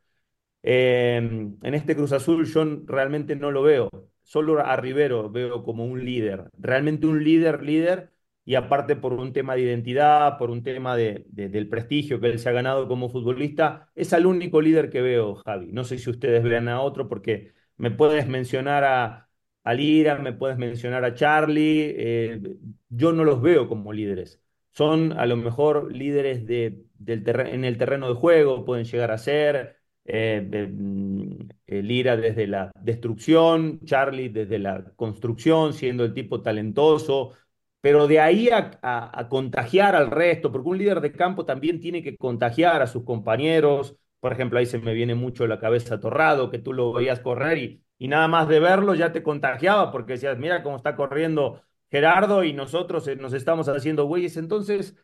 Em, 0.62 1.58
en 1.62 1.74
este 1.74 1.96
Cruz 1.96 2.12
Azul 2.12 2.44
yo 2.46 2.64
realmente 2.86 3.36
no 3.36 3.52
lo 3.52 3.62
veo. 3.62 3.88
Solo 4.22 4.60
a 4.60 4.76
Rivero 4.76 5.30
veo 5.30 5.62
como 5.64 5.84
un 5.86 6.04
líder. 6.04 6.50
Realmente 6.58 7.06
un 7.06 7.22
líder, 7.24 7.62
líder. 7.62 8.10
Y 8.44 8.56
aparte 8.56 8.96
por 8.96 9.12
un 9.12 9.32
tema 9.32 9.54
de 9.54 9.62
identidad, 9.62 10.38
por 10.38 10.50
un 10.50 10.62
tema 10.64 10.96
de, 10.96 11.24
del 11.28 11.68
prestigio 11.68 12.20
que 12.20 12.28
él 12.28 12.38
se 12.40 12.48
ha 12.48 12.52
ganado 12.52 12.88
como 12.88 13.10
futbolista, 13.10 13.90
es 13.94 14.12
el 14.12 14.26
único 14.26 14.60
líder 14.60 14.90
que 14.90 15.02
veo, 15.02 15.36
Javi. 15.36 15.72
No 15.72 15.84
sé 15.84 15.98
si 15.98 16.10
ustedes 16.10 16.42
vean 16.42 16.68
a 16.68 16.80
otro 16.80 17.08
porque 17.08 17.59
me 17.80 17.90
puedes 17.90 18.28
mencionar 18.28 18.84
a, 18.84 19.26
Lira, 19.74 20.18
me 20.18 20.32
puedes 20.32 20.58
mencionar 20.58 21.04
a 21.04 21.14
Charlie, 21.14 21.94
eh, 21.96 22.40
yo 22.88 23.12
no 23.12 23.24
los 23.24 23.40
veo 23.42 23.68
como 23.68 23.92
líderes. 23.92 24.40
Son 24.72 25.12
a 25.12 25.26
lo 25.26 25.36
mejor 25.36 25.92
líderes 25.92 26.44
en 26.48 27.64
el 27.64 27.78
terreno 27.78 28.08
de 28.08 28.14
juego, 28.14 28.64
pueden 28.64 28.84
llegar 28.84 29.10
a 29.10 29.18
ser. 29.18 29.76
Eh, 30.04 30.68
mm, 30.70 31.48
eh, 31.66 31.82
Lira 31.82 32.16
desde 32.16 32.46
la 32.46 32.72
destrucción, 32.80 33.80
Charlie 33.84 34.28
desde 34.28 34.58
la 34.58 34.92
construcción, 34.96 35.72
siendo 35.72 36.04
el 36.04 36.14
tipo 36.14 36.42
talentoso, 36.42 37.34
pero 37.80 38.06
de 38.08 38.20
ahí 38.20 38.50
a, 38.50 39.28
contagiar 39.30 39.94
al 39.96 40.10
resto, 40.10 40.52
porque 40.52 40.68
un 40.68 40.78
líder 40.78 41.00
de 41.00 41.12
campo 41.12 41.44
también 41.44 41.80
tiene 41.80 42.02
que 42.02 42.16
contagiar 42.16 42.82
a 42.82 42.86
sus 42.86 43.04
compañeros, 43.04 43.96
por 44.20 44.32
ejemplo, 44.32 44.58
ahí 44.58 44.66
se 44.66 44.78
me 44.78 44.94
viene 44.94 45.14
mucho 45.14 45.46
la 45.46 45.58
cabeza 45.60 46.00
Torrado, 46.00 46.50
que 46.50 46.58
tú 46.58 46.72
lo 46.72 46.92
veías 46.92 47.20
correr 47.20 47.58
y, 47.58 47.84
y 47.98 48.08
nada 48.08 48.28
más 48.28 48.48
de 48.48 48.60
verlo 48.60 48.94
ya 48.94 49.12
te 49.12 49.22
contagiaba 49.22 49.90
porque 49.92 50.14
decías, 50.14 50.38
mira 50.38 50.62
cómo 50.62 50.76
está 50.76 50.96
corriendo 50.96 51.62
Gerardo 51.90 52.44
y 52.44 52.52
nosotros 52.52 53.06
eh, 53.08 53.16
nos 53.16 53.32
estamos 53.32 53.68
haciendo 53.68 54.04
güeyes. 54.06 54.36
Entonces, 54.36 54.96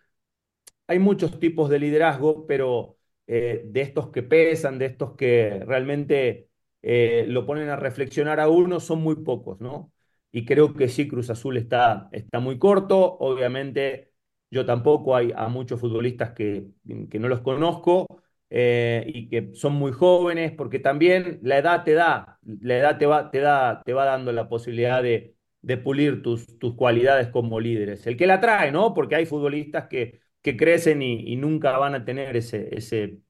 hay 0.87 0.99
muchos 0.99 1.39
tipos 1.41 1.69
de 1.71 1.79
liderazgo, 1.79 2.47
pero 2.47 2.99
eh, 3.27 3.63
de 3.67 3.81
estos 3.83 4.11
que 4.11 4.23
pesan, 4.23 4.79
de 4.79 4.87
estos 4.87 5.15
que 5.17 5.63
realmente 5.67 6.51
eh, 6.83 7.25
lo 7.29 7.47
ponen 7.47 7.69
a 7.69 7.77
reflexionar 7.77 8.41
a 8.41 8.49
uno, 8.49 8.81
son 8.81 9.01
muy 9.03 9.17
pocos, 9.17 9.61
¿no? 9.61 9.93
Y 10.33 10.45
creo 10.45 10.75
que 10.75 10.89
sí, 10.89 11.09
Cruz 11.09 11.31
Azul 11.31 11.57
está, 11.57 12.09
está 12.13 12.41
muy 12.41 12.59
corto. 12.59 13.17
Obviamente, 13.19 14.13
yo 14.51 14.67
tampoco 14.67 15.17
hay 15.17 15.33
a 15.35 15.49
muchos 15.49 15.81
futbolistas 15.81 16.33
que, 16.33 16.69
que 17.11 17.19
no 17.19 17.29
los 17.29 17.41
conozco 17.41 18.07
eh, 18.51 19.05
y 19.07 19.29
que 19.29 19.55
son 19.55 19.75
muy 19.75 19.93
jóvenes, 19.93 20.53
porque 20.53 20.79
también 20.79 21.39
la 21.43 21.59
edad 21.59 21.85
te 21.85 21.95
da, 21.95 22.39
la 22.43 22.79
edad 22.79 22.99
te 22.99 23.07
va, 23.07 23.31
te 23.31 23.41
da, 23.41 23.83
te 23.85 23.93
va 23.93 24.05
dando 24.05 24.33
la 24.33 24.49
posibilidad 24.49 25.03
de, 25.03 25.35
pulir 25.83 26.23
tus, 26.23 26.59
tus 26.59 26.75
cualidades 26.77 27.29
como 27.29 27.59
líderes. 27.61 28.07
El 28.07 28.17
que 28.17 28.27
la 28.27 28.41
trae, 28.41 28.71
¿no? 28.73 28.95
Porque 28.95 29.17
hay 29.17 29.27
futbolistas 29.27 29.89
que, 29.89 30.21
que 30.47 30.57
crecen 30.57 31.03
y, 31.03 31.37
nunca 31.37 31.77
van 31.79 31.95
a 31.97 32.05
tener 32.05 32.37
ese, 32.37 32.69
ese, 32.77 33.21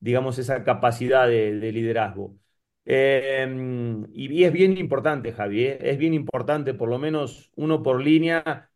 digamos, 0.00 0.38
esa 0.38 0.64
capacidad 0.64 1.28
de, 1.28 1.52
liderazgo. 1.72 2.38
Em, 2.84 4.06
y, 4.12 4.44
es 4.44 4.52
bien 4.52 4.76
importante, 4.78 5.32
Javi, 5.32 5.64
¿eh? 5.64 5.78
es 5.82 5.98
bien 5.98 6.14
importante, 6.14 6.74
por 6.74 6.88
lo 6.88 6.98
menos 6.98 7.50
uno 7.56 7.82
por 7.82 8.02
línea, 8.02 8.70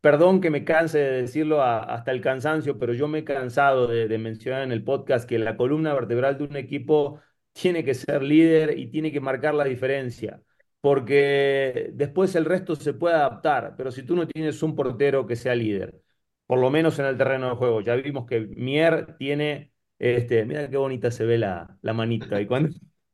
perdón 0.00 0.40
que 0.40 0.50
me 0.50 0.64
canse 0.64 0.98
de 0.98 1.22
decirlo 1.22 1.62
hasta 1.62 2.10
el 2.10 2.20
cansancio, 2.20 2.78
pero 2.78 2.94
yo 2.94 3.08
me 3.08 3.20
he 3.20 3.24
cansado 3.24 3.86
de, 3.86 4.18
mencionar 4.18 4.62
en 4.62 4.72
el 4.72 4.84
podcast 4.84 5.28
que 5.28 5.38
la 5.38 5.56
columna 5.56 5.94
vertebral 5.94 6.38
de 6.38 6.44
un 6.44 6.56
equipo 6.56 7.20
tiene 7.52 7.84
que 7.84 7.94
ser 7.94 8.22
líder 8.22 8.78
y 8.78 8.90
tiene 8.90 9.12
que 9.12 9.20
marcar 9.20 9.54
la 9.54 9.64
diferencia, 9.64 10.42
porque 10.80 11.90
después 11.94 12.34
el 12.34 12.44
resto 12.44 12.76
se 12.76 12.94
puede 12.94 13.14
adaptar, 13.16 13.74
pero 13.76 13.90
si 13.90 14.02
tú 14.04 14.16
no 14.16 14.26
tienes 14.26 14.62
un 14.62 14.74
portero 14.74 15.26
que 15.26 15.36
sea 15.36 15.54
líder, 15.54 16.00
por 16.46 16.58
lo 16.58 16.70
menos 16.70 16.98
en 16.98 17.06
el 17.06 17.16
terreno 17.18 17.50
de 17.50 17.56
juego, 17.56 17.80
ya 17.80 17.94
vimos 17.96 18.26
que 18.26 18.40
Mier 18.40 19.16
tiene, 19.18 19.72
este, 19.98 20.44
mira 20.44 20.68
qué 20.68 20.76
bonita 20.76 21.10
se 21.10 21.24
ve 21.24 21.38
la, 21.38 21.78
la 21.82 21.92
manita 21.92 22.40
y 22.40 22.46
cuando, 22.46 22.70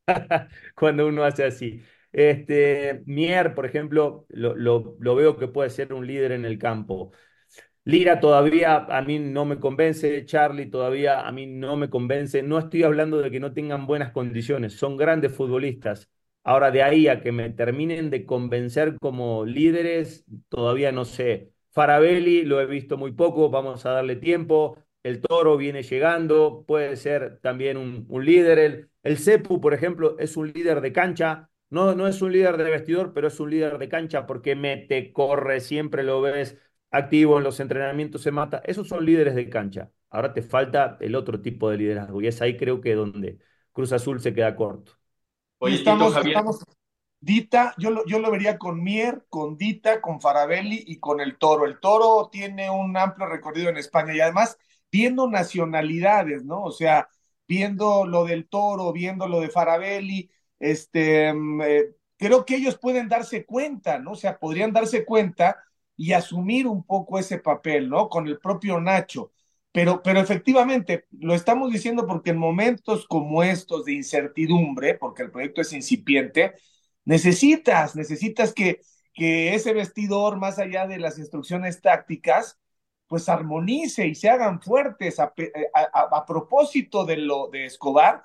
cuando 0.74 1.06
uno 1.06 1.24
hace 1.24 1.44
así. 1.44 1.82
Este, 2.12 3.02
Mier, 3.06 3.54
por 3.54 3.66
ejemplo, 3.66 4.26
lo, 4.28 4.54
lo, 4.56 5.14
veo 5.14 5.36
que 5.36 5.48
puede 5.48 5.70
ser 5.70 5.92
un 5.92 6.06
líder 6.06 6.32
en 6.32 6.44
el 6.44 6.58
campo. 6.58 7.12
Lira 7.84 8.20
todavía 8.20 8.76
a 8.76 9.02
mí 9.02 9.18
no 9.18 9.44
me 9.46 9.58
convence, 9.58 10.24
Charlie 10.26 10.66
todavía 10.66 11.26
a 11.26 11.32
mí 11.32 11.46
no 11.46 11.76
me 11.76 11.88
convence. 11.90 12.42
No 12.42 12.58
estoy 12.58 12.82
hablando 12.82 13.18
de 13.20 13.30
que 13.30 13.40
no 13.40 13.52
tengan 13.54 13.86
buenas 13.86 14.12
condiciones, 14.12 14.74
son 14.74 14.96
grandes 14.96 15.32
futbolistas. 15.32 16.10
Ahora 16.44 16.70
de 16.70 16.82
ahí 16.82 17.08
a 17.08 17.20
que 17.20 17.32
me 17.32 17.50
terminen 17.50 18.10
de 18.10 18.24
convencer 18.26 18.96
como 19.00 19.44
líderes, 19.44 20.24
todavía 20.48 20.92
no 20.92 21.04
sé. 21.04 21.52
Farabelli 21.70 22.42
lo 22.44 22.60
he 22.60 22.66
visto 22.66 22.96
muy 22.96 23.12
poco, 23.12 23.50
vamos 23.50 23.84
a 23.86 23.90
darle 23.92 24.16
tiempo. 24.16 24.78
El 25.02 25.20
Toro 25.20 25.56
viene 25.56 25.82
llegando, 25.82 26.64
puede 26.66 26.96
ser 26.96 27.38
también 27.40 27.76
un, 27.76 28.06
un 28.08 28.24
líder. 28.24 28.58
El, 28.58 28.90
el 29.02 29.18
Cepu, 29.18 29.60
por 29.60 29.74
ejemplo, 29.74 30.18
es 30.18 30.36
un 30.36 30.52
líder 30.52 30.80
de 30.80 30.92
cancha, 30.92 31.50
no, 31.70 31.94
no 31.94 32.06
es 32.06 32.22
un 32.22 32.32
líder 32.32 32.56
de 32.56 32.64
vestidor, 32.70 33.12
pero 33.12 33.28
es 33.28 33.38
un 33.40 33.50
líder 33.50 33.78
de 33.78 33.88
cancha 33.88 34.26
porque 34.26 34.56
mete, 34.56 35.12
corre, 35.12 35.60
siempre 35.60 36.02
lo 36.02 36.20
ves 36.20 36.56
activo 36.90 37.38
en 37.38 37.44
los 37.44 37.60
entrenamientos, 37.60 38.22
se 38.22 38.30
mata. 38.30 38.62
Esos 38.64 38.88
son 38.88 39.04
líderes 39.04 39.34
de 39.34 39.48
cancha. 39.50 39.90
Ahora 40.10 40.32
te 40.32 40.42
falta 40.42 40.96
el 41.00 41.14
otro 41.14 41.40
tipo 41.40 41.70
de 41.70 41.76
liderazgo 41.76 42.20
y 42.22 42.26
es 42.26 42.40
ahí 42.40 42.56
creo 42.56 42.80
que 42.80 42.94
donde 42.94 43.38
Cruz 43.72 43.92
Azul 43.92 44.20
se 44.20 44.32
queda 44.32 44.56
corto. 44.56 44.92
Oye, 45.58 45.74
estamos, 45.76 46.16
estamos, 46.16 46.64
Dita, 47.20 47.74
yo 47.78 47.90
lo, 47.90 48.06
yo 48.06 48.20
lo 48.20 48.30
vería 48.30 48.58
con 48.58 48.82
Mier, 48.82 49.26
con 49.28 49.56
Dita, 49.56 50.00
con 50.00 50.20
Farabelli 50.20 50.84
y 50.86 50.98
con 50.98 51.20
el 51.20 51.36
Toro. 51.36 51.66
El 51.66 51.80
Toro 51.80 52.28
tiene 52.30 52.70
un 52.70 52.96
amplio 52.96 53.26
recorrido 53.26 53.68
en 53.68 53.76
España 53.76 54.14
y 54.14 54.20
además 54.20 54.56
viendo 54.90 55.28
nacionalidades, 55.28 56.44
¿no? 56.44 56.62
O 56.62 56.70
sea, 56.70 57.08
viendo 57.46 58.06
lo 58.06 58.24
del 58.24 58.48
Toro, 58.48 58.92
viendo 58.92 59.26
lo 59.26 59.40
de 59.40 59.48
Farabelli, 59.50 60.30
este, 60.58 61.32
mm, 61.32 61.62
eh, 61.62 61.84
creo 62.16 62.44
que 62.44 62.56
ellos 62.56 62.78
pueden 62.78 63.08
darse 63.08 63.44
cuenta, 63.46 63.98
¿no? 63.98 64.12
O 64.12 64.16
sea, 64.16 64.38
podrían 64.38 64.72
darse 64.72 65.04
cuenta 65.04 65.56
y 65.96 66.12
asumir 66.12 66.66
un 66.66 66.84
poco 66.84 67.18
ese 67.18 67.38
papel, 67.38 67.88
¿no? 67.88 68.08
Con 68.08 68.26
el 68.28 68.38
propio 68.38 68.80
Nacho. 68.80 69.32
Pero, 69.72 70.02
pero 70.02 70.20
efectivamente, 70.20 71.06
lo 71.10 71.34
estamos 71.34 71.72
diciendo 71.72 72.06
porque 72.06 72.30
en 72.30 72.38
momentos 72.38 73.06
como 73.06 73.42
estos 73.42 73.84
de 73.84 73.92
incertidumbre, 73.94 74.94
porque 74.94 75.22
el 75.22 75.30
proyecto 75.30 75.60
es 75.60 75.72
incipiente, 75.72 76.54
necesitas, 77.04 77.94
necesitas 77.96 78.52
que, 78.52 78.80
que 79.14 79.54
ese 79.54 79.72
vestidor, 79.74 80.36
más 80.38 80.58
allá 80.58 80.86
de 80.86 80.98
las 80.98 81.18
instrucciones 81.18 81.80
tácticas, 81.80 82.58
pues 83.08 83.28
armonice 83.28 84.06
y 84.06 84.14
se 84.14 84.28
hagan 84.28 84.60
fuertes 84.60 85.18
a, 85.18 85.32
a, 85.74 86.26
propósito 86.26 87.04
de 87.04 87.16
lo 87.16 87.48
de 87.48 87.64
Escobar. 87.64 88.22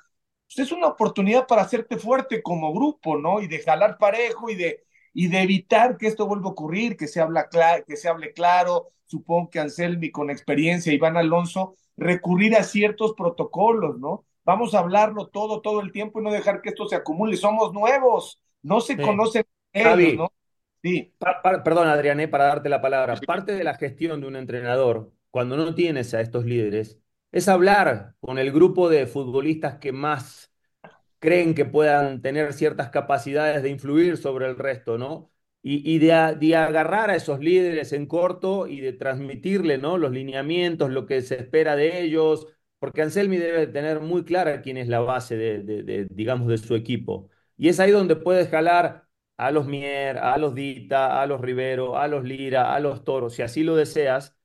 Pues 0.55 0.67
es 0.67 0.71
una 0.71 0.87
oportunidad 0.87 1.47
para 1.47 1.63
hacerte 1.63 1.97
fuerte 1.97 2.43
como 2.43 2.73
grupo, 2.73 3.17
¿no? 3.17 3.41
Y 3.41 3.47
de 3.47 3.59
jalar 3.59 3.97
parejo 3.97 4.49
y 4.49 4.55
de, 4.55 4.83
y 5.13 5.27
de 5.27 5.41
evitar 5.41 5.97
que 5.97 6.07
esto 6.07 6.27
vuelva 6.27 6.49
a 6.49 6.51
ocurrir, 6.51 6.95
que 6.95 7.07
se, 7.07 7.19
habla 7.21 7.49
que 7.87 7.97
se 7.97 8.07
hable 8.07 8.33
claro. 8.33 8.89
Supongo 9.05 9.49
que 9.49 9.59
Anselmi, 9.59 10.11
con 10.11 10.29
experiencia, 10.29 10.93
Iván 10.93 11.17
Alonso, 11.17 11.75
recurrir 11.97 12.55
a 12.55 12.63
ciertos 12.63 13.13
protocolos, 13.13 13.99
¿no? 13.99 14.25
Vamos 14.45 14.75
a 14.75 14.79
hablarlo 14.79 15.27
todo, 15.27 15.61
todo 15.61 15.81
el 15.81 15.91
tiempo 15.91 16.19
y 16.19 16.23
no 16.23 16.31
dejar 16.31 16.61
que 16.61 16.69
esto 16.69 16.87
se 16.87 16.97
acumule. 16.97 17.37
Somos 17.37 17.73
nuevos, 17.73 18.39
no 18.61 18.81
se 18.81 18.97
conocen 18.97 19.45
ellos, 19.71 20.15
¿no? 20.15 20.31
Sí. 20.83 21.13
perdón, 21.63 21.87
Adrián, 21.87 22.19
para 22.29 22.45
darte 22.45 22.69
la 22.69 22.81
palabra. 22.81 23.15
Parte 23.25 23.53
de 23.53 23.63
la 23.63 23.75
gestión 23.75 24.19
de 24.19 24.27
un 24.27 24.35
entrenador, 24.35 25.11
cuando 25.31 25.55
no 25.55 25.73
tienes 25.73 26.13
a 26.13 26.21
estos 26.21 26.45
líderes, 26.45 26.99
es 27.33 27.47
hablar 27.49 28.15
con 28.21 28.39
el 28.39 28.51
grupo 28.53 28.89
de 28.89 29.07
futbolistas 29.07 29.79
que 29.79 29.91
más 29.91 30.53
creen 31.19 31.55
que 31.55 31.65
puedan 31.65 32.21
tener 32.21 32.53
ciertas 32.53 32.89
capacidades 32.89 33.63
de 33.63 33.69
influir 33.69 34.17
sobre 34.17 34.47
el 34.47 34.57
resto, 34.57 34.97
¿no? 34.97 35.31
Y, 35.63 35.99
de, 35.99 36.11
agarrar 36.55 37.09
a 37.09 37.15
esos 37.15 37.39
líderes 37.39 37.93
en 37.93 38.05
corto 38.05 38.67
y 38.67 38.81
de 38.81 38.93
transmitirle, 38.93 39.77
¿no? 39.77 39.97
Los 39.97 40.11
lineamientos, 40.11 40.91
lo 40.91 41.05
que 41.05 41.21
se 41.21 41.35
espera 41.39 41.75
de 41.77 42.01
ellos, 42.01 42.47
porque 42.79 43.01
Anselmi 43.01 43.37
debe 43.37 43.67
tener 43.67 44.01
muy 44.01 44.25
clara 44.25 44.61
quién 44.61 44.77
es 44.77 44.89
la 44.89 44.99
base 44.99 45.37
de, 45.37 46.07
digamos, 46.11 46.49
de 46.49 46.57
su 46.57 46.75
equipo. 46.75 47.29
Y 47.57 47.69
es 47.69 47.79
ahí 47.79 47.91
donde 47.91 48.17
puedes 48.17 48.49
jalar 48.49 49.07
a 49.37 49.51
los 49.51 49.65
Mier, 49.65 50.17
a 50.17 50.37
los 50.37 50.53
Dita, 50.53 51.21
a 51.21 51.25
los 51.27 51.39
Rivero, 51.41 51.97
a 51.97 52.07
los 52.09 52.25
Lira, 52.25 52.75
a 52.75 52.79
los 52.81 53.03
Toros, 53.05 53.33
si 53.35 53.41
así 53.41 53.63
lo 53.63 53.75
deseas, 53.75 54.37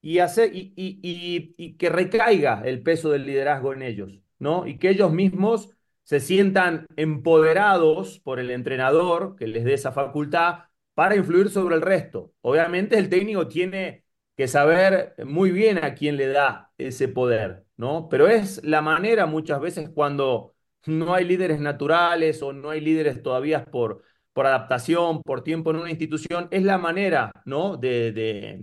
y, 0.00 0.18
hacer, 0.18 0.54
y, 0.54 0.72
y, 0.76 1.54
y, 1.56 1.74
que 1.76 1.88
recaiga 1.90 2.62
el 2.64 2.82
peso 2.82 3.10
del 3.10 3.26
liderazgo 3.26 3.72
en 3.72 3.82
ellos, 3.82 4.20
¿no? 4.38 4.66
Y 4.66 4.78
que 4.78 4.90
ellos 4.90 5.12
mismos 5.12 5.70
se 6.04 6.20
sientan 6.20 6.86
empoderados 6.96 8.20
por 8.20 8.40
el 8.40 8.50
entrenador 8.50 9.36
que 9.36 9.46
les 9.46 9.64
dé 9.64 9.74
esa 9.74 9.92
facultad 9.92 10.64
para 10.94 11.16
influir 11.16 11.50
sobre 11.50 11.76
el 11.76 11.82
resto. 11.82 12.32
Obviamente 12.40 12.98
el 12.98 13.08
técnico 13.08 13.48
tiene 13.48 14.04
que 14.36 14.48
saber 14.48 15.14
muy 15.24 15.50
bien 15.52 15.84
a 15.84 15.94
quién 15.94 16.16
le 16.16 16.28
da 16.28 16.72
ese 16.78 17.08
poder, 17.08 17.64
¿no? 17.76 18.08
Pero 18.08 18.28
es 18.28 18.62
la 18.64 18.80
manera 18.82 19.26
muchas 19.26 19.60
veces 19.60 19.90
cuando 19.90 20.54
no 20.86 21.14
hay 21.14 21.24
líderes 21.26 21.60
naturales 21.60 22.42
o 22.42 22.52
no 22.52 22.70
hay 22.70 22.80
líderes 22.80 23.22
todavía 23.22 23.64
por 23.66 24.02
por 24.32 24.46
adaptación, 24.46 25.22
por 25.22 25.42
tiempo 25.42 25.70
en 25.70 25.76
una 25.76 25.90
institución, 25.90 26.48
es 26.50 26.62
la 26.62 26.78
manera, 26.78 27.32
¿no? 27.44 27.76
De, 27.76 28.60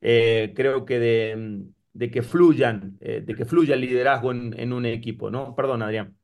eh, 0.00 0.52
creo 0.54 0.84
que 0.84 0.98
de, 0.98 2.10
que 2.10 2.22
fluyan, 2.22 2.98
eh, 3.00 3.22
de 3.24 3.34
que 3.34 3.44
fluya 3.44 3.74
el 3.74 3.80
liderazgo 3.80 4.32
en, 4.32 4.72
un 4.72 4.86
equipo, 4.86 5.30
¿no? 5.30 5.54
Perdón, 5.54 5.82
Adrián. 5.82 6.16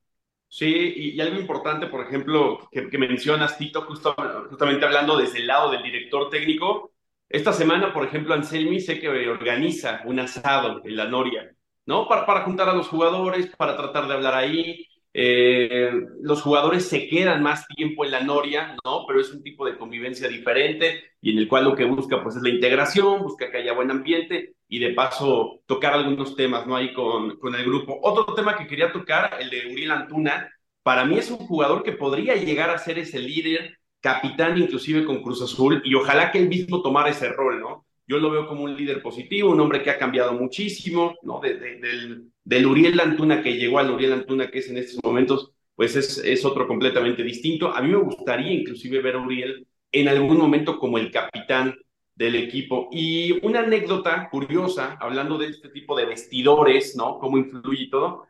Sí, 0.48 0.92
y, 0.96 1.20
algo 1.20 1.40
importante, 1.40 1.87
por 1.87 2.06
ejemplo, 2.06 2.68
que, 2.70 2.98
mencionas, 2.98 3.56
Tito, 3.56 3.82
justamente 3.82 4.85
hablando 4.85 5.16
desde 5.16 5.38
el 5.38 5.46
lado 5.46 5.70
del 5.70 5.82
director 5.82 6.28
técnico. 6.28 6.92
Esta 7.28 7.54
semana, 7.54 7.94
por 7.94 8.04
ejemplo, 8.04 8.35
Anselmi 8.35 8.78
sé 8.78 9.00
que 9.00 9.08
organiza 9.08 10.02
un 10.04 10.20
asado 10.20 10.82
en 10.85 10.96
la 10.96 11.06
Noria, 11.06 11.50
¿no? 11.87 12.06
Para, 12.06 12.26
para 12.26 12.42
juntar 12.42 12.68
a 12.68 12.74
los 12.74 12.88
jugadores, 12.88 13.46
para 13.56 13.74
tratar 13.76 14.06
de 14.06 14.12
hablar 14.12 14.35
ahí, 14.35 14.87
eh, 15.14 15.90
los 16.22 16.42
jugadores 16.42 16.88
se 16.88 17.07
quedan 17.09 17.42
más 17.42 17.66
tiempo 17.68 18.05
en 18.05 18.12
la 18.12 18.22
noria, 18.22 18.77
¿no? 18.85 19.05
Pero 19.07 19.20
es 19.20 19.31
un 19.33 19.42
tipo 19.42 19.66
de 19.66 19.77
convivencia 19.77 20.29
diferente 20.29 21.03
y 21.20 21.33
en 21.33 21.38
el 21.38 21.48
cual 21.48 21.64
lo 21.64 21.77
que 21.77 21.85
busca 21.85 22.22
pues 22.22 22.37
es 22.37 22.42
la 22.42 22.48
integración, 22.48 23.22
busca 23.22 23.51
que 23.51 23.59
haya 23.59 23.75
buen 23.75 23.90
ambiente 23.90 24.55
y 24.68 24.79
de 24.79 24.94
paso 24.94 25.61
tocar 25.66 25.92
algunos 25.94 26.35
temas, 26.35 26.66
¿no? 26.66 26.77
Ahí 26.77 26.92
con, 26.94 27.37
con 27.38 27.55
el 27.55 27.64
grupo. 27.64 27.98
Otro 28.03 28.35
tema 28.35 28.57
que 28.57 28.66
quería 28.66 28.90
tocar, 28.92 29.37
el 29.40 29.51
de 29.51 29.70
Uriel 29.72 29.90
Antuna, 29.90 30.51
para 30.83 31.05
mí 31.05 31.18
es 31.18 31.31
un 31.31 31.38
jugador 31.38 31.83
que 31.83 31.92
podría 31.92 32.35
llegar 32.37 32.70
a 32.70 32.79
ser 32.79 32.98
ese 32.98 33.18
líder, 33.18 33.79
capitán 34.01 34.59
inclusive 34.59 35.05
con 35.05 35.22
Cruz 35.22 35.42
Azul 35.42 35.81
y 35.85 35.94
ojalá 35.94 36.31
que 36.33 36.38
él 36.38 36.48
mismo 36.48 36.83
tomara 36.83 37.11
ese 37.11 37.29
rol, 37.29 37.61
¿no? 37.61 37.87
Yo 38.06 38.18
lo 38.18 38.30
veo 38.30 38.46
como 38.46 38.64
un 38.64 38.76
líder 38.76 39.02
positivo, 39.02 39.50
un 39.50 39.60
hombre 39.60 39.82
que 39.82 39.90
ha 39.90 39.98
cambiado 39.98 40.32
muchísimo, 40.32 41.14
¿no? 41.22 41.40
del 41.40 42.32
del 42.44 42.66
Uriel 42.66 42.98
Antuna 43.00 43.42
que 43.42 43.56
llegó 43.56 43.78
al 43.78 43.90
Uriel 43.90 44.12
Antuna 44.12 44.50
que 44.50 44.58
es 44.58 44.68
en 44.68 44.78
estos 44.78 45.00
momentos, 45.02 45.52
pues 45.74 45.96
es, 45.96 46.18
es 46.18 46.44
otro 46.44 46.66
completamente 46.66 47.22
distinto. 47.22 47.74
A 47.74 47.80
mí 47.80 47.88
me 47.88 47.98
gustaría 47.98 48.52
inclusive 48.52 49.00
ver 49.00 49.16
a 49.16 49.20
Uriel 49.20 49.66
en 49.90 50.08
algún 50.08 50.38
momento 50.38 50.78
como 50.78 50.98
el 50.98 51.10
capitán 51.10 51.74
del 52.14 52.36
equipo. 52.36 52.88
Y 52.92 53.44
una 53.46 53.60
anécdota 53.60 54.28
curiosa, 54.30 54.96
hablando 55.00 55.38
de 55.38 55.46
este 55.48 55.68
tipo 55.68 55.96
de 55.96 56.06
vestidores, 56.06 56.96
¿no? 56.96 57.18
Cómo 57.18 57.38
influye 57.38 57.84
y 57.84 57.90
todo. 57.90 58.26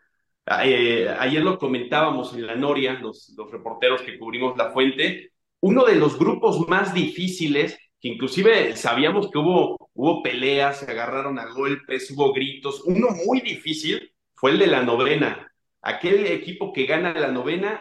Eh, 0.65 1.09
ayer 1.19 1.43
lo 1.43 1.59
comentábamos 1.59 2.35
en 2.35 2.47
la 2.47 2.57
Noria, 2.57 2.95
los, 2.95 3.33
los 3.37 3.51
reporteros 3.51 4.03
que 4.03 4.19
cubrimos 4.19 4.57
la 4.57 4.71
fuente, 4.71 5.33
uno 5.61 5.85
de 5.85 5.95
los 5.95 6.19
grupos 6.19 6.69
más 6.69 6.93
difíciles, 6.93 7.79
que 8.03 8.09
inclusive 8.09 8.77
sabíamos 8.77 9.31
que 9.31 9.39
hubo 9.39 9.83
hubo 9.95 10.23
peleas, 10.23 10.81
se 10.81 10.91
agarraron 10.91 11.39
a 11.39 11.47
golpes, 11.47 12.11
hubo 12.11 12.33
gritos. 12.33 12.83
Uno 12.85 13.09
muy 13.27 13.41
difícil 13.41 14.13
fue 14.35 14.53
el 14.53 14.59
de 14.59 14.67
la 14.67 14.83
novena. 14.83 15.53
Aquel 15.83 16.27
equipo 16.27 16.73
que 16.73 16.87
gana 16.87 17.13
la 17.15 17.29
novena 17.29 17.81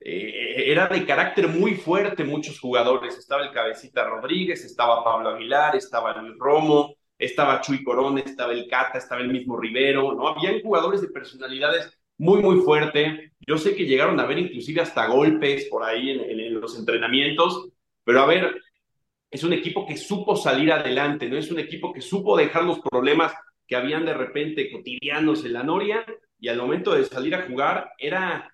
eh, 0.00 0.64
era 0.66 0.86
de 0.86 1.04
carácter 1.04 1.48
muy 1.48 1.74
fuerte, 1.74 2.24
muchos 2.24 2.60
jugadores. 2.60 3.16
Estaba 3.18 3.42
el 3.42 3.52
Cabecita 3.52 4.04
Rodríguez, 4.04 4.64
estaba 4.64 5.04
Pablo 5.04 5.30
Aguilar, 5.30 5.76
estaba 5.76 6.20
Luis 6.20 6.38
Romo, 6.38 6.94
estaba 7.18 7.60
Chuy 7.60 7.82
Corona, 7.82 8.20
estaba 8.20 8.52
el 8.52 8.68
Cata, 8.68 8.98
estaba 8.98 9.20
el 9.20 9.28
mismo 9.28 9.56
Rivero, 9.56 10.14
¿no? 10.14 10.28
Habían 10.28 10.60
jugadores 10.62 11.00
de 11.00 11.08
personalidades 11.08 11.90
muy, 12.16 12.40
muy 12.42 12.60
fuerte. 12.60 13.32
Yo 13.40 13.58
sé 13.58 13.74
que 13.74 13.86
llegaron 13.86 14.20
a 14.20 14.26
ver 14.26 14.38
inclusive 14.38 14.82
hasta 14.82 15.06
golpes 15.06 15.66
por 15.66 15.82
ahí 15.84 16.10
en 16.10 16.60
los 16.60 16.78
entrenamientos, 16.78 17.68
pero 18.04 18.20
a 18.20 18.26
ver, 18.26 18.54
es 19.30 19.44
un 19.44 19.52
equipo 19.52 19.86
que 19.86 19.96
supo 19.96 20.36
salir 20.36 20.72
adelante, 20.72 21.28
no 21.28 21.36
es 21.36 21.50
un 21.50 21.58
equipo 21.58 21.92
que 21.92 22.00
supo 22.00 22.36
dejar 22.36 22.64
los 22.64 22.80
problemas 22.80 23.32
que 23.66 23.76
habían 23.76 24.06
de 24.06 24.14
repente 24.14 24.70
cotidianos 24.70 25.44
en 25.44 25.52
la 25.52 25.62
Noria 25.62 26.04
y 26.40 26.48
al 26.48 26.58
momento 26.58 26.94
de 26.94 27.04
salir 27.04 27.34
a 27.34 27.46
jugar 27.46 27.90
era 27.98 28.50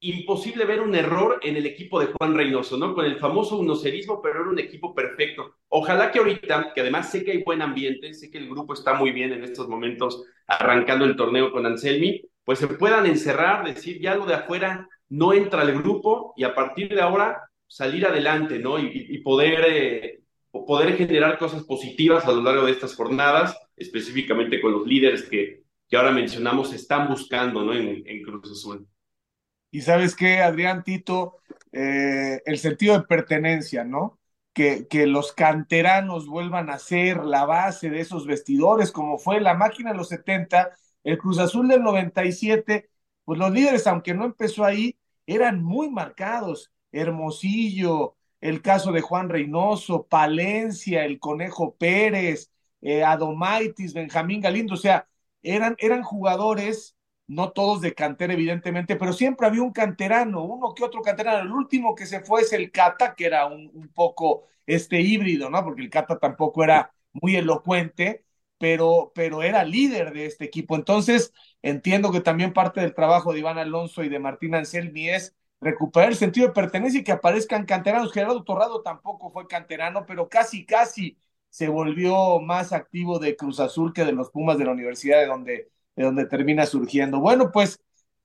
imposible 0.00 0.64
ver 0.64 0.80
un 0.80 0.94
error 0.94 1.40
en 1.42 1.56
el 1.56 1.66
equipo 1.66 1.98
de 1.98 2.06
Juan 2.06 2.34
Reynoso, 2.34 2.76
¿no? 2.76 2.94
Con 2.94 3.04
el 3.04 3.18
famoso 3.18 3.58
unocerismo, 3.58 4.22
pero 4.22 4.40
era 4.40 4.50
un 4.50 4.58
equipo 4.58 4.94
perfecto. 4.94 5.56
Ojalá 5.68 6.10
que 6.12 6.20
ahorita, 6.20 6.72
que 6.72 6.80
además 6.80 7.10
sé 7.10 7.24
que 7.24 7.32
hay 7.32 7.42
buen 7.42 7.62
ambiente, 7.62 8.14
sé 8.14 8.30
que 8.30 8.38
el 8.38 8.48
grupo 8.48 8.74
está 8.74 8.94
muy 8.94 9.10
bien 9.10 9.32
en 9.32 9.42
estos 9.42 9.68
momentos 9.68 10.24
arrancando 10.46 11.04
el 11.04 11.16
torneo 11.16 11.50
con 11.50 11.66
Anselmi, 11.66 12.22
pues 12.44 12.60
se 12.60 12.68
puedan 12.68 13.06
encerrar, 13.06 13.64
decir 13.64 14.00
ya 14.00 14.14
lo 14.14 14.24
de 14.24 14.34
afuera 14.34 14.88
no 15.08 15.32
entra 15.32 15.62
al 15.62 15.72
grupo 15.72 16.32
y 16.36 16.44
a 16.44 16.54
partir 16.54 16.94
de 16.94 17.00
ahora 17.00 17.47
salir 17.68 18.06
adelante, 18.06 18.58
¿no? 18.58 18.78
Y, 18.78 19.18
poder, 19.18 19.64
eh, 19.68 20.20
poder 20.50 20.96
generar 20.96 21.38
cosas 21.38 21.62
positivas 21.62 22.24
a 22.24 22.32
lo 22.32 22.42
largo 22.42 22.64
de 22.64 22.72
estas 22.72 22.96
jornadas, 22.96 23.56
específicamente 23.76 24.60
con 24.60 24.72
los 24.72 24.86
líderes 24.86 25.22
que, 25.24 25.62
que 25.88 25.96
ahora 25.96 26.10
mencionamos 26.10 26.72
están 26.72 27.08
buscando, 27.08 27.62
¿no? 27.62 27.74
En, 27.74 28.22
Cruz 28.22 28.50
Azul. 28.50 28.88
Y 29.70 29.82
sabes 29.82 30.16
qué, 30.16 30.40
Adrián 30.40 30.82
Tito, 30.82 31.36
eh, 31.72 32.40
el 32.46 32.58
sentido 32.58 32.98
de 32.98 33.06
pertenencia, 33.06 33.84
¿no? 33.84 34.18
Que, 34.54 34.88
que, 34.88 35.06
los 35.06 35.32
canteranos 35.32 36.26
vuelvan 36.26 36.70
a 36.70 36.78
ser 36.78 37.18
la 37.18 37.44
base 37.44 37.90
de 37.90 38.00
esos 38.00 38.26
vestidores, 38.26 38.90
como 38.90 39.18
fue 39.18 39.40
la 39.40 39.54
máquina 39.54 39.92
de 39.92 39.98
los 39.98 40.08
70, 40.08 40.72
el 41.04 41.18
Cruz 41.18 41.38
Azul 41.38 41.68
del 41.68 41.82
97, 41.82 42.90
pues 43.24 43.38
los 43.38 43.52
líderes, 43.52 43.86
aunque 43.86 44.14
no 44.14 44.24
empezó 44.24 44.64
ahí, 44.64 44.98
eran 45.26 45.62
muy 45.62 45.90
marcados 45.90 46.72
Hermosillo, 46.92 48.16
el 48.40 48.62
caso 48.62 48.92
de 48.92 49.00
Juan 49.00 49.28
Reynoso, 49.28 50.06
Palencia, 50.06 51.04
el 51.04 51.18
Conejo 51.18 51.74
Pérez, 51.76 52.52
eh, 52.80 53.02
Adomaitis, 53.04 53.94
Benjamín 53.94 54.40
Galindo, 54.40 54.74
o 54.74 54.76
sea, 54.76 55.08
eran, 55.42 55.76
eran 55.78 56.02
jugadores 56.02 56.96
no 57.28 57.52
todos 57.52 57.80
de 57.82 57.94
cantera, 57.94 58.32
evidentemente, 58.32 58.96
pero 58.96 59.12
siempre 59.12 59.46
había 59.46 59.62
un 59.62 59.72
canterano, 59.72 60.44
uno 60.44 60.74
que 60.74 60.82
otro 60.82 61.02
canterano. 61.02 61.40
El 61.42 61.52
último 61.52 61.94
que 61.94 62.06
se 62.06 62.20
fue 62.20 62.40
es 62.42 62.52
el 62.52 62.72
Cata, 62.72 63.14
que 63.14 63.26
era 63.26 63.46
un, 63.46 63.90
poco 63.94 64.44
este 64.66 65.00
híbrido, 65.00 65.50
¿no? 65.50 65.62
Porque 65.62 65.82
el 65.82 65.90
Cata 65.90 66.18
tampoco 66.18 66.64
era 66.64 66.92
muy 67.12 67.36
elocuente, 67.36 68.24
pero, 68.58 69.12
pero 69.14 69.42
era 69.42 69.62
líder 69.64 70.12
de 70.12 70.26
este 70.26 70.46
equipo. 70.46 70.74
Entonces, 70.76 71.32
entiendo 71.62 72.10
que 72.12 72.20
también 72.20 72.52
parte 72.54 72.80
del 72.80 72.94
trabajo 72.94 73.32
de 73.32 73.40
Iván 73.40 73.58
Alonso 73.58 74.02
y 74.02 74.08
de 74.08 74.18
Martín 74.18 74.54
Anselmi 74.54 75.10
es 75.10 75.36
recuperar 75.60 76.10
el 76.10 76.16
sentido 76.16 76.48
de 76.48 76.52
pertenencia 76.52 77.00
y 77.00 77.04
que 77.04 77.12
aparezcan 77.12 77.66
canteranos. 77.66 78.12
Gerardo 78.12 78.44
Torrado 78.44 78.82
tampoco 78.82 79.30
fue 79.30 79.46
canterano, 79.46 80.06
pero 80.06 80.28
casi, 80.28 80.64
casi 80.64 81.18
se 81.50 81.68
volvió 81.68 82.40
más 82.40 82.72
activo 82.72 83.18
de 83.18 83.36
Cruz 83.36 83.60
Azul 83.60 83.92
que 83.92 84.04
de 84.04 84.12
los 84.12 84.30
Pumas 84.30 84.58
de 84.58 84.64
la 84.64 84.72
universidad 84.72 85.20
de 85.20 85.26
donde, 85.26 85.70
de 85.96 86.04
donde 86.04 86.26
termina 86.26 86.66
surgiendo. 86.66 87.20
Bueno, 87.20 87.50
pues 87.52 87.80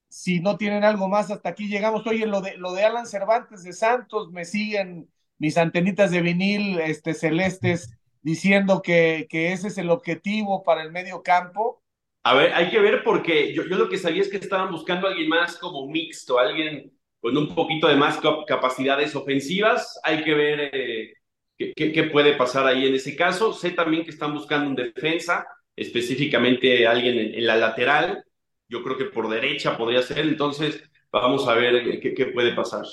si 0.09 0.39
no 0.39 0.57
tienen 0.57 0.83
algo 0.83 1.07
más, 1.07 1.31
hasta 1.31 1.49
aquí 1.49 1.67
llegamos. 1.67 2.05
Oye, 2.05 2.27
lo 2.27 2.41
de, 2.41 2.55
lo 2.57 2.73
de 2.73 2.83
Alan 2.83 3.07
Cervantes 3.07 3.63
de 3.63 3.73
Santos, 3.73 4.31
me 4.31 4.45
siguen 4.45 5.09
mis 5.39 5.57
antenitas 5.57 6.11
de 6.11 6.21
vinil 6.21 6.79
este, 6.79 7.13
celestes 7.13 7.97
diciendo 8.21 8.81
que, 8.81 9.25
que 9.29 9.51
ese 9.53 9.69
es 9.69 9.77
el 9.77 9.89
objetivo 9.89 10.63
para 10.63 10.83
el 10.83 10.91
medio 10.91 11.23
campo. 11.23 11.81
A 12.23 12.35
ver, 12.35 12.53
hay 12.53 12.69
que 12.69 12.79
ver 12.79 13.03
porque 13.03 13.53
yo, 13.53 13.63
yo 13.63 13.75
lo 13.75 13.89
que 13.89 13.97
sabía 13.97 14.21
es 14.21 14.29
que 14.29 14.37
estaban 14.37 14.71
buscando 14.71 15.07
a 15.07 15.09
alguien 15.09 15.27
más 15.27 15.57
como 15.57 15.87
mixto, 15.87 16.39
alguien 16.39 16.93
con 17.23 17.37
un 17.37 17.55
poquito 17.55 17.87
de 17.87 17.95
más 17.95 18.19
capacidades 18.45 19.15
ofensivas. 19.15 19.97
Hay 20.03 20.25
que 20.25 20.33
ver 20.33 20.69
eh, 20.73 21.13
qué, 21.57 22.09
puede 22.11 22.33
pasar 22.33 22.67
ahí 22.67 22.85
en 22.85 22.95
ese 22.95 23.15
caso. 23.15 23.53
Sé 23.53 23.71
también 23.71 24.03
que 24.03 24.09
están 24.09 24.33
buscando 24.33 24.69
un 24.69 24.75
defensa, 24.75 25.47
específicamente 25.73 26.85
alguien 26.85 27.17
en, 27.17 27.47
la 27.47 27.55
lateral. 27.55 28.25
Yo 28.67 28.83
creo 28.83 28.97
que 28.97 29.05
por 29.05 29.29
derecha 29.29 29.77
podría 29.77 30.01
ser. 30.01 30.19
Entonces, 30.19 30.83
vamos 31.13 31.47
a 31.47 31.55
ver 31.55 32.01
qué, 32.01 32.13
qué 32.13 32.25
puede 32.25 32.51
pasar. 32.51 32.83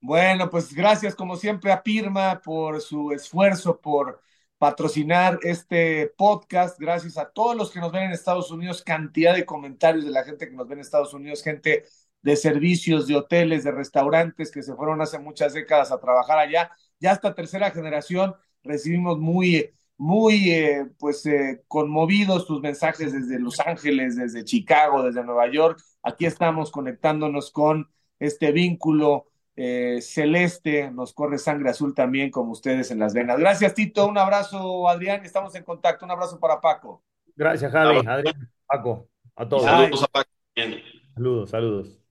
Bueno, 0.00 0.50
pues 0.50 0.74
gracias 0.74 1.14
como 1.14 1.36
siempre 1.36 1.70
a 1.70 1.80
Pirma 1.80 2.40
por 2.42 2.80
su 2.80 3.12
esfuerzo, 3.12 3.80
por 3.80 4.20
patrocinar 4.58 5.38
este 5.42 6.12
podcast. 6.16 6.80
Gracias 6.80 7.16
a 7.16 7.30
todos 7.30 7.54
los 7.54 7.70
que 7.70 7.78
nos 7.78 7.92
ven 7.92 8.02
en 8.02 8.10
Estados 8.10 8.50
Unidos, 8.50 8.82
cantidad 8.82 9.36
de 9.36 9.46
comentarios 9.46 10.04
de 10.04 10.10
la 10.10 10.24
gente 10.24 10.48
que 10.48 10.56
nos 10.56 10.66
ve 10.66 10.74
en 10.74 10.80
Estados 10.80 11.14
Unidos, 11.14 11.44
gente 11.44 11.84
de 12.22 12.36
servicios, 12.36 13.06
de 13.06 13.16
hoteles, 13.16 13.64
de 13.64 13.70
restaurantes 13.70 14.50
que 14.50 14.62
se 14.62 14.74
fueron 14.74 15.00
hace 15.00 15.18
muchas 15.18 15.54
décadas 15.54 15.92
a 15.92 16.00
trabajar 16.00 16.38
allá. 16.38 16.70
Ya 17.00 17.12
hasta 17.12 17.34
tercera 17.34 17.70
generación 17.70 18.34
recibimos 18.62 19.18
muy, 19.18 19.70
muy, 19.96 20.50
eh, 20.50 20.86
pues, 20.98 21.24
eh, 21.26 21.62
conmovidos 21.68 22.46
tus 22.46 22.60
mensajes 22.60 23.12
desde 23.12 23.38
Los 23.38 23.60
Ángeles, 23.60 24.16
desde 24.16 24.44
Chicago, 24.44 25.02
desde 25.02 25.24
Nueva 25.24 25.50
York. 25.50 25.80
Aquí 26.02 26.26
estamos 26.26 26.70
conectándonos 26.70 27.50
con 27.50 27.90
este 28.18 28.52
vínculo 28.52 29.26
eh, 29.60 30.00
celeste, 30.02 30.88
nos 30.92 31.12
corre 31.12 31.36
sangre 31.36 31.70
azul 31.70 31.92
también 31.92 32.30
como 32.30 32.52
ustedes 32.52 32.92
en 32.92 33.00
las 33.00 33.12
venas. 33.12 33.38
Gracias, 33.40 33.74
Tito. 33.74 34.06
Un 34.06 34.16
abrazo, 34.16 34.88
Adrián. 34.88 35.24
Estamos 35.24 35.52
en 35.56 35.64
contacto. 35.64 36.04
Un 36.04 36.12
abrazo 36.12 36.38
para 36.38 36.60
Paco. 36.60 37.02
Gracias, 37.34 37.72
Javi. 37.72 38.06
Adrián, 38.06 38.48
Paco. 38.66 39.08
A 39.34 39.48
todos. 39.48 39.64
Saludos 39.64 40.02
a 40.04 40.06
Paco. 40.06 40.30
Saludos, 41.14 41.50
saludos. 41.50 42.07